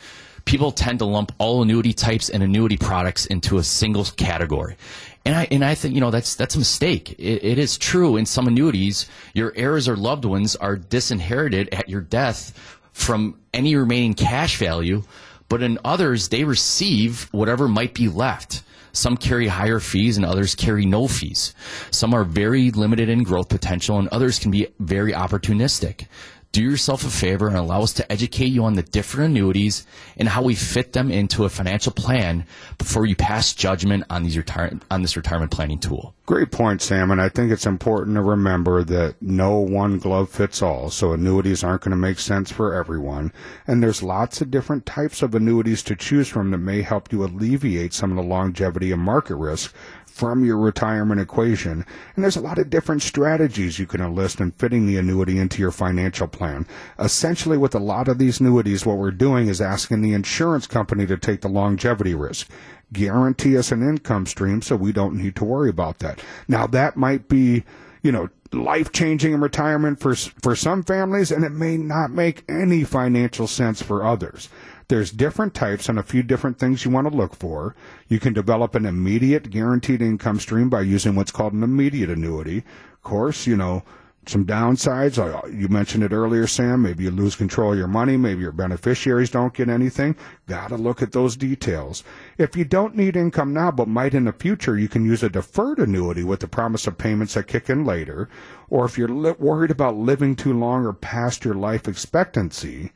people 0.49 0.71
tend 0.71 0.97
to 0.97 1.05
lump 1.05 1.31
all 1.37 1.61
annuity 1.61 1.93
types 1.93 2.27
and 2.27 2.41
annuity 2.41 2.75
products 2.75 3.27
into 3.27 3.59
a 3.59 3.63
single 3.63 4.03
category. 4.03 4.75
And 5.23 5.35
I 5.35 5.47
and 5.51 5.63
I 5.63 5.75
think 5.75 5.93
you 5.93 6.01
know 6.01 6.09
that's 6.09 6.33
that's 6.33 6.55
a 6.55 6.57
mistake. 6.57 7.11
It, 7.19 7.43
it 7.43 7.59
is 7.59 7.77
true 7.77 8.17
in 8.17 8.25
some 8.25 8.47
annuities, 8.47 9.07
your 9.35 9.53
heirs 9.55 9.87
or 9.87 9.95
loved 9.95 10.25
ones 10.25 10.55
are 10.55 10.75
disinherited 10.75 11.69
at 11.71 11.87
your 11.87 12.01
death 12.01 12.79
from 12.93 13.39
any 13.53 13.75
remaining 13.75 14.15
cash 14.15 14.57
value, 14.57 15.03
but 15.49 15.61
in 15.61 15.77
others 15.85 16.29
they 16.29 16.43
receive 16.43 17.29
whatever 17.31 17.67
might 17.67 17.93
be 17.93 18.07
left. 18.07 18.63
Some 18.99 19.15
carry 19.15 19.47
higher 19.47 19.79
fees 19.79 20.17
and 20.17 20.25
others 20.25 20.55
carry 20.55 20.85
no 20.85 21.07
fees. 21.07 21.55
Some 21.89 22.13
are 22.13 22.25
very 22.25 22.69
limited 22.69 23.07
in 23.07 23.23
growth 23.23 23.47
potential 23.47 23.97
and 23.97 24.09
others 24.09 24.39
can 24.39 24.51
be 24.51 24.67
very 24.77 25.13
opportunistic 25.13 26.07
do 26.51 26.63
yourself 26.63 27.05
a 27.05 27.09
favor 27.09 27.47
and 27.47 27.57
allow 27.57 27.83
us 27.83 27.93
to 27.93 28.11
educate 28.11 28.47
you 28.47 28.63
on 28.63 28.73
the 28.73 28.81
different 28.81 29.31
annuities 29.31 29.85
and 30.17 30.27
how 30.27 30.41
we 30.41 30.55
fit 30.55 30.93
them 30.93 31.11
into 31.11 31.45
a 31.45 31.49
financial 31.49 31.91
plan 31.91 32.45
before 32.77 33.05
you 33.05 33.15
pass 33.15 33.53
judgment 33.53 34.03
on 34.09 34.23
these 34.23 34.35
retire- 34.35 34.79
on 34.89 35.01
this 35.01 35.15
retirement 35.15 35.51
planning 35.51 35.79
tool. 35.79 36.15
Great 36.25 36.51
point, 36.51 36.81
Sam. 36.81 37.11
And 37.11 37.21
I 37.21 37.29
think 37.29 37.51
it's 37.51 37.65
important 37.65 38.15
to 38.15 38.21
remember 38.21 38.83
that 38.83 39.15
no 39.21 39.57
one 39.57 39.97
glove 39.97 40.29
fits 40.29 40.61
all. 40.61 40.89
So 40.89 41.13
annuities 41.13 41.63
aren't 41.63 41.81
going 41.81 41.91
to 41.91 41.97
make 41.97 42.19
sense 42.19 42.51
for 42.51 42.73
everyone. 42.73 43.31
And 43.65 43.81
there's 43.81 44.03
lots 44.03 44.41
of 44.41 44.51
different 44.51 44.85
types 44.85 45.21
of 45.21 45.33
annuities 45.33 45.81
to 45.83 45.95
choose 45.95 46.27
from 46.27 46.51
that 46.51 46.59
may 46.59 46.81
help 46.81 47.11
you 47.11 47.23
alleviate 47.23 47.93
some 47.93 48.11
of 48.11 48.17
the 48.17 48.23
longevity 48.23 48.91
and 48.91 49.01
market 49.01 49.35
risk 49.35 49.73
from 50.19 50.43
your 50.43 50.57
retirement 50.57 51.21
equation. 51.21 51.85
And 52.13 52.23
there's 52.23 52.35
a 52.35 52.41
lot 52.41 52.57
of 52.57 52.69
different 52.69 53.01
strategies 53.01 53.79
you 53.79 53.87
can 53.87 54.01
enlist 54.01 54.41
in 54.41 54.51
fitting 54.51 54.85
the 54.85 54.97
annuity 54.97 55.39
into 55.39 55.61
your 55.61 55.71
financial 55.71 56.27
plan. 56.27 56.67
Essentially, 56.99 57.57
with 57.57 57.73
a 57.73 57.79
lot 57.79 58.09
of 58.09 58.17
these 58.17 58.41
annuities, 58.41 58.85
what 58.85 58.97
we're 58.97 59.11
doing 59.11 59.47
is 59.47 59.61
asking 59.61 60.01
the 60.01 60.11
insurance 60.11 60.67
company 60.67 61.07
to 61.07 61.15
take 61.15 61.39
the 61.39 61.47
longevity 61.47 62.13
risk. 62.13 62.49
Guarantee 62.91 63.57
us 63.57 63.71
an 63.71 63.81
income 63.81 64.25
stream 64.25 64.61
so 64.61 64.75
we 64.75 64.91
don't 64.91 65.15
need 65.15 65.37
to 65.37 65.45
worry 65.45 65.69
about 65.69 65.99
that. 65.99 66.21
Now, 66.49 66.67
that 66.67 66.97
might 66.97 67.29
be, 67.29 67.63
you 68.03 68.11
know, 68.11 68.27
life 68.51 68.91
changing 68.91 69.31
in 69.31 69.39
retirement 69.39 70.01
for, 70.01 70.15
for 70.15 70.53
some 70.53 70.83
families, 70.83 71.31
and 71.31 71.45
it 71.45 71.51
may 71.53 71.77
not 71.77 72.11
make 72.11 72.43
any 72.49 72.83
financial 72.83 73.47
sense 73.47 73.81
for 73.81 74.05
others. 74.05 74.49
There's 74.89 75.11
different 75.11 75.53
types 75.53 75.87
and 75.87 75.99
a 75.99 76.03
few 76.03 76.23
different 76.23 76.57
things 76.57 76.83
you 76.83 76.89
want 76.89 77.07
to 77.07 77.15
look 77.15 77.35
for. 77.35 77.75
You 78.07 78.19
can 78.19 78.33
develop 78.33 78.73
an 78.73 78.87
immediate 78.87 79.51
guaranteed 79.51 80.01
income 80.01 80.39
stream 80.39 80.67
by 80.67 80.81
using 80.81 81.13
what's 81.13 81.31
called 81.31 81.53
an 81.53 81.61
immediate 81.61 82.09
annuity. 82.09 82.57
Of 82.93 83.03
course, 83.03 83.45
you 83.45 83.55
know, 83.55 83.83
some 84.25 84.45
downsides. 84.45 85.17
You 85.55 85.67
mentioned 85.67 86.03
it 86.03 86.11
earlier, 86.11 86.47
Sam. 86.47 86.81
Maybe 86.81 87.03
you 87.03 87.11
lose 87.11 87.35
control 87.35 87.73
of 87.73 87.77
your 87.77 87.87
money. 87.87 88.17
Maybe 88.17 88.41
your 88.41 88.51
beneficiaries 88.51 89.29
don't 89.29 89.53
get 89.53 89.69
anything. 89.69 90.15
Got 90.47 90.69
to 90.69 90.75
look 90.75 91.03
at 91.03 91.11
those 91.11 91.35
details. 91.35 92.03
If 92.39 92.57
you 92.57 92.65
don't 92.65 92.95
need 92.95 93.15
income 93.15 93.53
now, 93.53 93.69
but 93.69 93.87
might 93.87 94.15
in 94.15 94.25
the 94.25 94.33
future, 94.33 94.75
you 94.75 94.87
can 94.87 95.05
use 95.05 95.21
a 95.21 95.29
deferred 95.29 95.77
annuity 95.77 96.23
with 96.23 96.39
the 96.39 96.47
promise 96.47 96.87
of 96.87 96.97
payments 96.97 97.35
that 97.35 97.47
kick 97.47 97.69
in 97.69 97.85
later. 97.85 98.27
Or 98.71 98.85
if 98.85 98.97
you're 98.97 99.33
worried 99.35 99.71
about 99.71 99.97
living 99.97 100.35
too 100.35 100.53
long 100.53 100.83
or 100.83 100.93
past 100.93 101.45
your 101.45 101.53
life 101.53 101.87
expectancy, 101.87 102.91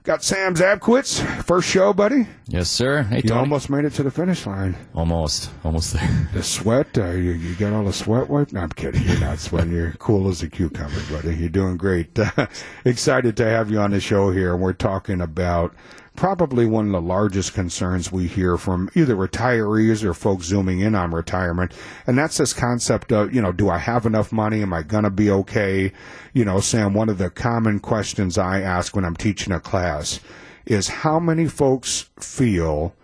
Got 0.05 0.25
Sam 0.25 0.57
Zabkowitz, 0.57 1.45
first 1.45 1.69
show, 1.69 1.93
buddy. 1.93 2.27
Yes, 2.49 2.69
sir. 2.69 3.05
Hey, 3.05 3.19
you 3.19 3.23
Tony. 3.29 3.39
almost 3.39 3.71
made 3.71 3.85
it 3.85 3.93
to 3.95 4.03
the 4.03 4.11
finish 4.11 4.45
line. 4.47 4.75
Almost, 4.97 5.51
almost 5.63 5.93
there. 5.93 6.29
The 6.35 6.43
sweat, 6.43 6.99
uh, 6.99 7.11
you, 7.11 7.31
you 7.31 7.55
got 7.55 7.73
all 7.73 7.85
the 7.85 7.93
sweat 7.93 8.29
wiped? 8.29 8.53
No, 8.53 8.63
I'm 8.63 8.71
kidding. 8.71 9.01
You're 9.03 9.21
not 9.21 9.39
sweating. 9.39 9.73
You're 9.73 9.93
cool 10.01 10.29
as 10.29 10.43
a 10.43 10.49
cucumber, 10.49 11.01
buddy. 11.09 11.37
You're 11.37 11.51
doing 11.51 11.77
great. 11.77 12.19
excited 12.85 13.37
to 13.37 13.45
have 13.45 13.71
you 13.71 13.79
on 13.79 13.93
the 13.93 14.01
show 14.01 14.33
here. 14.33 14.57
We're 14.57 14.73
talking 14.73 15.21
about 15.21 15.73
probably 16.15 16.67
one 16.67 16.87
of 16.87 16.93
the 16.93 17.01
largest 17.01 17.55
concerns 17.55 18.13
we 18.13 18.27
hear 18.27 18.57
from 18.57 18.91
either 18.95 19.17
retirees 19.17 20.05
or 20.05 20.15
folks 20.15 20.47
zooming 20.47 20.81
in 20.81 20.95
on 20.95 21.11
retirement. 21.13 21.73
And 22.07 22.19
that's 22.19 22.37
this 22.37 22.53
concept 22.53 23.13
of, 23.13 23.35
you 23.35 23.41
know, 23.41 23.53
do 23.53 23.69
I 23.69 23.79
have 23.79 24.05
enough 24.05 24.31
money? 24.31 24.63
Am 24.63 24.73
I 24.73 24.83
going 24.83 25.05
to 25.05 25.11
be 25.11 25.31
okay? 25.31 25.93
You 26.33 26.45
know, 26.45 26.61
Sam, 26.61 26.95
one 26.95 27.09
of 27.09 27.19
the 27.19 27.31
common 27.31 27.81
questions 27.81 28.37
I 28.37 28.61
ask 28.61 28.95
when 28.95 29.05
I'm 29.05 29.17
teaching 29.17 29.53
a 29.53 29.61
class 29.61 30.21
is 30.67 30.89
how 30.89 31.19
many 31.19 31.49
folks 31.49 32.11
feel 32.19 32.95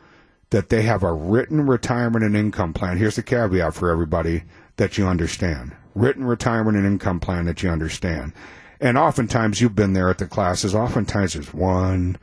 that 0.51 0.69
they 0.69 0.83
have 0.83 1.03
a 1.03 1.13
written 1.13 1.67
retirement 1.67 2.25
and 2.25 2.37
income 2.37 2.73
plan. 2.73 2.99
Here's 2.99 3.17
the 3.17 3.23
caveat 3.23 3.75
for 3.75 3.91
everybody 3.91 4.45
that 4.77 4.97
you 4.97 5.07
understand. 5.07 5.73
Written 5.95 6.25
retirement 6.25 6.77
and 6.77 6.87
income 6.87 7.21
plan 7.21 7.47
that 7.47 7.63
you 7.63 7.71
understand. 7.71 8.33
And 8.81 8.97
oftentimes 8.97 9.61
you've 9.61 9.75
been 9.75 9.93
there 9.93 10.09
at 10.09 10.19
the 10.19 10.27
classes. 10.27 10.75
Oftentimes 10.75 11.35
there's 11.35 11.53
one, 11.53 12.17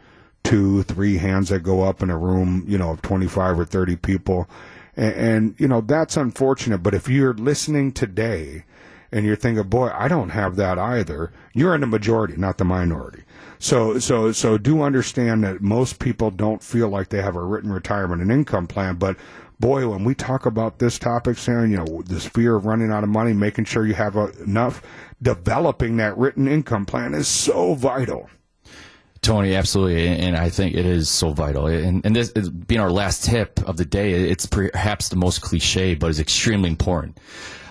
two, 0.45 0.83
three 0.83 1.17
hands 1.17 1.49
that 1.49 1.59
go 1.59 1.81
up 1.81 2.01
in 2.01 2.09
a 2.09 2.17
room, 2.17 2.63
you 2.67 2.77
know, 2.77 2.91
of 2.91 3.01
25 3.01 3.59
or 3.59 3.65
30 3.65 3.97
people. 3.97 4.47
And, 4.95 5.13
and, 5.13 5.55
you 5.57 5.67
know, 5.67 5.81
that's 5.81 6.15
unfortunate. 6.15 6.77
But 6.77 6.93
if 6.93 7.09
you're 7.09 7.33
listening 7.33 7.91
today 7.91 8.63
and 9.11 9.25
you're 9.25 9.35
thinking, 9.35 9.67
boy, 9.67 9.91
I 9.93 10.07
don't 10.07 10.29
have 10.29 10.55
that 10.55 10.77
either, 10.77 11.33
you're 11.53 11.75
in 11.75 11.81
the 11.81 11.87
majority, 11.87 12.37
not 12.37 12.57
the 12.57 12.65
minority. 12.65 13.23
So, 13.59 13.99
so, 13.99 14.31
so 14.31 14.57
do 14.57 14.81
understand 14.81 15.43
that 15.43 15.61
most 15.61 15.99
people 15.99 16.31
don't 16.31 16.63
feel 16.63 16.89
like 16.89 17.09
they 17.09 17.21
have 17.21 17.35
a 17.35 17.43
written 17.43 17.71
retirement 17.71 18.21
and 18.21 18.31
income 18.31 18.67
plan, 18.67 18.95
but 18.95 19.17
boy, 19.59 19.87
when 19.87 20.03
we 20.03 20.13
talk 20.13 20.45
about 20.45 20.79
this 20.79 20.99
topic, 20.99 21.37
Sam, 21.37 21.71
you 21.71 21.77
know, 21.77 22.01
this 22.03 22.25
fear 22.25 22.55
of 22.55 22.65
running 22.65 22.91
out 22.91 23.03
of 23.03 23.09
money, 23.09 23.33
making 23.33 23.65
sure 23.65 23.85
you 23.85 23.93
have 23.93 24.15
enough, 24.15 24.81
developing 25.21 25.97
that 25.97 26.17
written 26.17 26.47
income 26.47 26.85
plan 26.85 27.13
is 27.13 27.27
so 27.27 27.73
vital. 27.73 28.29
Tony, 29.25 29.55
absolutely, 29.55 30.07
and 30.07 30.37
I 30.37 30.49
think 30.49 30.75
it 30.75 30.85
is 30.85 31.09
so 31.09 31.31
vital. 31.31 31.65
And, 31.65 32.05
and 32.05 32.15
this 32.15 32.31
being 32.31 32.79
our 32.79 32.91
last 32.91 33.25
tip 33.25 33.59
of 33.67 33.75
the 33.75 33.83
day, 33.83 34.11
it's 34.11 34.45
perhaps 34.45 35.09
the 35.09 35.15
most 35.15 35.41
cliche, 35.41 35.95
but 35.95 36.11
it's 36.11 36.19
extremely 36.19 36.69
important. 36.69 37.19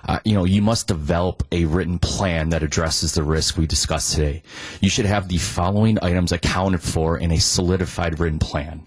Uh, 0.07 0.19
you 0.25 0.35
know, 0.35 0.45
you 0.45 0.61
must 0.61 0.89
develop 0.89 1.45
a 1.53 1.65
written 1.67 2.01
plan 2.01 2.49
that 2.49 2.65
addresses 2.65 3.15
the 3.15 3.23
risk 3.23 3.57
we 3.57 3.69
discussed 3.69 4.15
today. 4.15 4.43
You 4.81 4.91
should 4.91 5.07
have 5.07 5.29
the 5.29 5.39
following 5.39 5.97
items 6.03 6.33
accounted 6.33 6.83
for 6.83 7.19
in 7.19 7.31
a 7.31 7.39
solidified 7.39 8.19
written 8.19 8.41
plan 8.41 8.85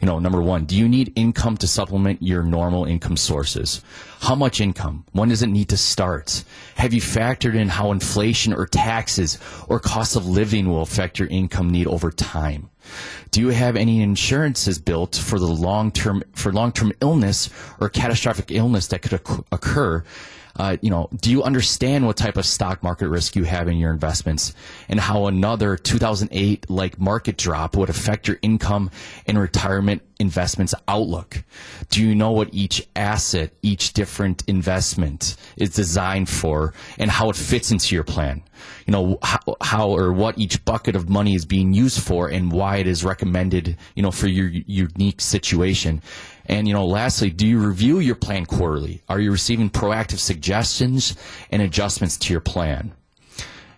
you 0.00 0.06
know, 0.06 0.18
number 0.18 0.40
one, 0.40 0.64
do 0.64 0.76
you 0.76 0.88
need 0.88 1.12
income 1.16 1.56
to 1.58 1.66
supplement 1.66 2.22
your 2.22 2.42
normal 2.42 2.84
income 2.84 3.16
sources? 3.16 3.82
How 4.20 4.34
much 4.34 4.60
income? 4.60 5.04
When 5.12 5.28
does 5.28 5.42
it 5.42 5.46
need 5.48 5.68
to 5.68 5.76
start? 5.76 6.44
Have 6.74 6.92
you 6.92 7.00
factored 7.00 7.54
in 7.54 7.68
how 7.68 7.92
inflation 7.92 8.52
or 8.52 8.66
taxes 8.66 9.38
or 9.68 9.78
cost 9.78 10.16
of 10.16 10.26
living 10.26 10.68
will 10.68 10.82
affect 10.82 11.18
your 11.18 11.28
income 11.28 11.70
need 11.70 11.86
over 11.86 12.10
time? 12.10 12.68
Do 13.30 13.40
you 13.40 13.48
have 13.48 13.76
any 13.76 14.02
insurances 14.02 14.78
built 14.78 15.14
for 15.14 15.38
the 15.38 15.46
long 15.46 15.92
term 15.92 16.22
for 16.34 16.52
long 16.52 16.72
term 16.72 16.92
illness 17.00 17.48
or 17.80 17.88
catastrophic 17.88 18.50
illness 18.50 18.88
that 18.88 19.02
could 19.02 19.20
occur 19.52 20.02
uh, 20.58 20.76
you 20.80 20.90
know, 20.90 21.08
do 21.20 21.30
you 21.30 21.42
understand 21.44 22.04
what 22.04 22.16
type 22.16 22.36
of 22.36 22.44
stock 22.44 22.82
market 22.82 23.08
risk 23.08 23.36
you 23.36 23.44
have 23.44 23.68
in 23.68 23.76
your 23.76 23.92
investments 23.92 24.54
and 24.88 24.98
how 24.98 25.26
another 25.26 25.76
2008 25.76 26.68
like 26.68 26.98
market 26.98 27.36
drop 27.36 27.76
would 27.76 27.88
affect 27.88 28.26
your 28.26 28.38
income 28.42 28.90
and 29.26 29.38
retirement 29.38 30.02
investments 30.18 30.74
outlook? 30.86 31.44
Do 31.90 32.04
you 32.04 32.14
know 32.14 32.32
what 32.32 32.48
each 32.52 32.86
asset, 32.96 33.52
each 33.62 33.92
different 33.92 34.42
investment 34.46 35.36
is 35.56 35.70
designed 35.70 36.28
for 36.28 36.74
and 36.98 37.10
how 37.10 37.30
it 37.30 37.36
fits 37.36 37.70
into 37.70 37.94
your 37.94 38.04
plan? 38.04 38.42
You 38.86 38.92
know, 38.92 39.18
how, 39.22 39.56
how 39.60 39.90
or 39.90 40.12
what 40.12 40.38
each 40.38 40.64
bucket 40.64 40.96
of 40.96 41.08
money 41.08 41.34
is 41.34 41.44
being 41.44 41.72
used 41.72 42.02
for 42.02 42.28
and 42.28 42.50
why 42.50 42.76
it 42.78 42.86
is 42.86 43.04
recommended, 43.04 43.76
you 43.94 44.02
know, 44.02 44.10
for 44.10 44.26
your 44.26 44.48
unique 44.48 45.20
situation. 45.20 46.02
And, 46.46 46.66
you 46.66 46.74
know, 46.74 46.86
lastly, 46.86 47.30
do 47.30 47.46
you 47.46 47.58
review 47.58 47.98
your 48.00 48.14
plan 48.14 48.46
quarterly? 48.46 49.02
Are 49.08 49.20
you 49.20 49.30
receiving 49.30 49.70
proactive 49.70 50.18
suggestions 50.18 51.14
and 51.50 51.62
adjustments 51.62 52.16
to 52.18 52.32
your 52.32 52.40
plan? 52.40 52.92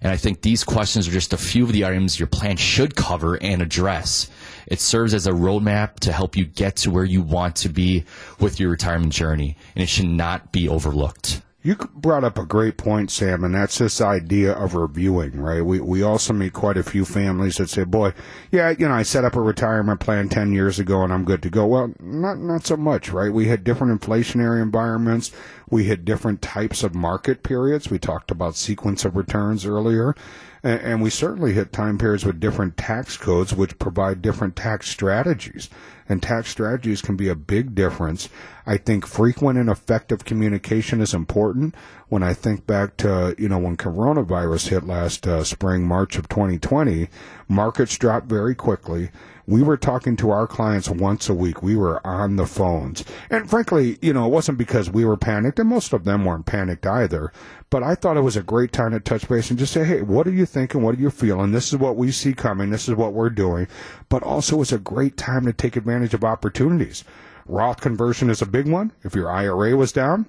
And 0.02 0.10
I 0.12 0.16
think 0.16 0.40
these 0.40 0.64
questions 0.64 1.06
are 1.06 1.12
just 1.12 1.32
a 1.32 1.38
few 1.38 1.64
of 1.64 1.72
the 1.72 1.84
items 1.84 2.18
your 2.18 2.26
plan 2.26 2.56
should 2.56 2.96
cover 2.96 3.34
and 3.34 3.60
address. 3.60 4.30
It 4.66 4.80
serves 4.80 5.12
as 5.12 5.26
a 5.26 5.32
roadmap 5.32 6.00
to 6.00 6.12
help 6.12 6.36
you 6.36 6.46
get 6.46 6.76
to 6.76 6.90
where 6.90 7.04
you 7.04 7.20
want 7.20 7.56
to 7.56 7.68
be 7.68 8.04
with 8.38 8.58
your 8.58 8.70
retirement 8.70 9.12
journey, 9.12 9.56
and 9.74 9.82
it 9.82 9.88
should 9.88 10.08
not 10.08 10.52
be 10.52 10.68
overlooked. 10.68 11.42
You 11.62 11.76
brought 11.94 12.24
up 12.24 12.38
a 12.38 12.46
great 12.46 12.78
point, 12.78 13.10
Sam, 13.10 13.44
and 13.44 13.54
that's 13.54 13.76
this 13.76 14.00
idea 14.00 14.52
of 14.52 14.74
reviewing, 14.74 15.38
right? 15.38 15.60
We 15.60 15.78
we 15.78 16.02
also 16.02 16.32
meet 16.32 16.54
quite 16.54 16.78
a 16.78 16.82
few 16.82 17.04
families 17.04 17.56
that 17.56 17.68
say, 17.68 17.84
"Boy, 17.84 18.14
yeah, 18.50 18.70
you 18.70 18.88
know, 18.88 18.94
I 18.94 19.02
set 19.02 19.26
up 19.26 19.36
a 19.36 19.42
retirement 19.42 20.00
plan 20.00 20.30
ten 20.30 20.54
years 20.54 20.78
ago, 20.78 21.02
and 21.04 21.12
I'm 21.12 21.26
good 21.26 21.42
to 21.42 21.50
go." 21.50 21.66
Well, 21.66 21.92
not 22.00 22.38
not 22.38 22.64
so 22.64 22.78
much, 22.78 23.12
right? 23.12 23.30
We 23.30 23.48
had 23.48 23.62
different 23.62 24.00
inflationary 24.00 24.62
environments. 24.62 25.32
We 25.68 25.84
had 25.84 26.06
different 26.06 26.40
types 26.40 26.82
of 26.82 26.94
market 26.94 27.42
periods. 27.42 27.90
We 27.90 27.98
talked 27.98 28.30
about 28.30 28.56
sequence 28.56 29.04
of 29.04 29.14
returns 29.14 29.66
earlier, 29.66 30.14
and, 30.62 30.80
and 30.80 31.02
we 31.02 31.10
certainly 31.10 31.52
hit 31.52 31.72
time 31.72 31.98
periods 31.98 32.24
with 32.24 32.40
different 32.40 32.76
tax 32.76 33.16
codes, 33.16 33.54
which 33.54 33.78
provide 33.78 34.22
different 34.22 34.56
tax 34.56 34.88
strategies 34.88 35.68
and 36.10 36.20
tax 36.20 36.50
strategies 36.50 37.00
can 37.00 37.14
be 37.14 37.28
a 37.28 37.36
big 37.36 37.72
difference. 37.72 38.28
I 38.66 38.78
think 38.78 39.06
frequent 39.06 39.60
and 39.60 39.70
effective 39.70 40.24
communication 40.24 41.00
is 41.00 41.14
important. 41.14 41.76
When 42.08 42.24
I 42.24 42.34
think 42.34 42.66
back 42.66 42.96
to, 42.98 43.36
you 43.38 43.48
know, 43.48 43.58
when 43.58 43.76
coronavirus 43.76 44.68
hit 44.70 44.84
last 44.84 45.24
uh, 45.28 45.44
spring, 45.44 45.86
March 45.86 46.18
of 46.18 46.28
2020, 46.28 47.08
markets 47.50 47.98
dropped 47.98 48.28
very 48.28 48.54
quickly. 48.54 49.10
We 49.46 49.62
were 49.62 49.76
talking 49.76 50.16
to 50.18 50.30
our 50.30 50.46
clients 50.46 50.88
once 50.88 51.28
a 51.28 51.34
week. 51.34 51.62
We 51.62 51.74
were 51.74 52.04
on 52.06 52.36
the 52.36 52.46
phones. 52.46 53.04
And 53.28 53.50
frankly, 53.50 53.98
you 54.00 54.12
know, 54.12 54.26
it 54.26 54.30
wasn't 54.30 54.58
because 54.58 54.88
we 54.88 55.04
were 55.04 55.16
panicked, 55.16 55.58
and 55.58 55.68
most 55.68 55.92
of 55.92 56.04
them 56.04 56.24
weren't 56.24 56.46
panicked 56.46 56.86
either. 56.86 57.32
But 57.68 57.82
I 57.82 57.96
thought 57.96 58.16
it 58.16 58.22
was 58.22 58.36
a 58.36 58.42
great 58.42 58.72
time 58.72 58.92
to 58.92 59.00
touch 59.00 59.28
base 59.28 59.50
and 59.50 59.58
just 59.58 59.72
say, 59.72 59.84
hey, 59.84 60.02
what 60.02 60.28
are 60.28 60.32
you 60.32 60.46
thinking? 60.46 60.82
What 60.82 60.94
are 60.94 61.00
you 61.00 61.10
feeling? 61.10 61.50
This 61.50 61.72
is 61.72 61.78
what 61.78 61.96
we 61.96 62.12
see 62.12 62.32
coming. 62.32 62.70
This 62.70 62.88
is 62.88 62.94
what 62.94 63.12
we're 63.12 63.30
doing. 63.30 63.66
But 64.08 64.22
also, 64.22 64.62
it's 64.62 64.72
a 64.72 64.78
great 64.78 65.16
time 65.16 65.44
to 65.46 65.52
take 65.52 65.74
advantage 65.74 66.14
of 66.14 66.22
opportunities. 66.22 67.02
Roth 67.46 67.80
conversion 67.80 68.30
is 68.30 68.40
a 68.40 68.46
big 68.46 68.68
one. 68.68 68.92
If 69.02 69.16
your 69.16 69.28
IRA 69.28 69.76
was 69.76 69.90
down, 69.90 70.26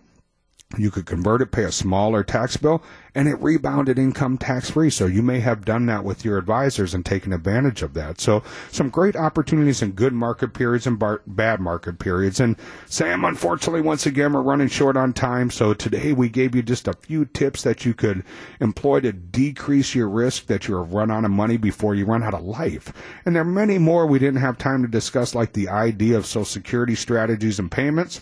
you 0.78 0.92
could 0.92 1.06
convert 1.06 1.42
it, 1.42 1.52
pay 1.52 1.64
a 1.64 1.72
smaller 1.72 2.24
tax 2.24 2.58
bill, 2.58 2.82
and 3.14 3.28
it 3.28 3.42
rebounded 3.42 4.00
income 4.00 4.38
tax 4.38 4.70
free. 4.70 4.90
So 4.90 5.06
you 5.06 5.22
may 5.22 5.40
have 5.40 5.66
done 5.66 5.86
that 5.88 6.04
with 6.04 6.24
your 6.24 6.38
advisors 6.38 6.94
and 6.94 7.06
taken 7.06 7.34
advantage 7.34 7.82
of 7.82 7.94
that. 7.96 8.22
So 8.22 8.44
some 8.72 8.90
great 8.90 9.16
opportunities 9.16 9.82
in 9.82 9.92
good 9.92 10.14
market 10.14 10.54
periods 10.54 10.88
and 10.88 10.98
bar- 10.98 11.22
bad 11.28 11.60
market 11.60 12.00
periods. 12.00 12.40
And 12.40 12.56
Sam, 12.86 13.26
unfortunately, 13.26 13.82
once 13.82 14.06
again, 14.06 14.34
we're 14.34 14.42
running 14.42 14.70
short 14.70 14.96
on 14.96 15.14
time. 15.14 15.52
So 15.52 15.74
today 15.74 16.14
we 16.14 16.30
gave 16.30 16.56
you 16.56 16.62
just 16.62 16.88
a 16.88 16.94
few 16.94 17.26
tips 17.26 17.64
that 17.64 17.86
you 17.86 17.94
could 17.94 18.24
employ 18.60 19.02
to 19.02 19.12
decrease 19.12 19.94
your 19.94 20.10
risk 20.10 20.46
that 20.48 20.68
you 20.68 20.78
run 20.78 21.12
out 21.12 21.26
of 21.26 21.32
money 21.32 21.58
before 21.58 21.96
you 21.96 22.06
run 22.06 22.24
out 22.24 22.34
of 22.34 22.44
life. 22.44 22.94
And 23.26 23.36
there 23.36 23.42
are 23.42 23.46
many 23.46 23.78
more 23.78 24.06
we 24.06 24.20
didn't 24.20 24.42
have 24.42 24.58
time 24.58 24.82
to 24.84 24.88
discuss, 24.88 25.36
like 25.36 25.54
the 25.54 25.70
idea 25.70 26.18
of 26.18 26.26
Social 26.26 26.46
Security 26.46 26.96
strategies 26.96 27.60
and 27.60 27.72
payments. 27.72 28.22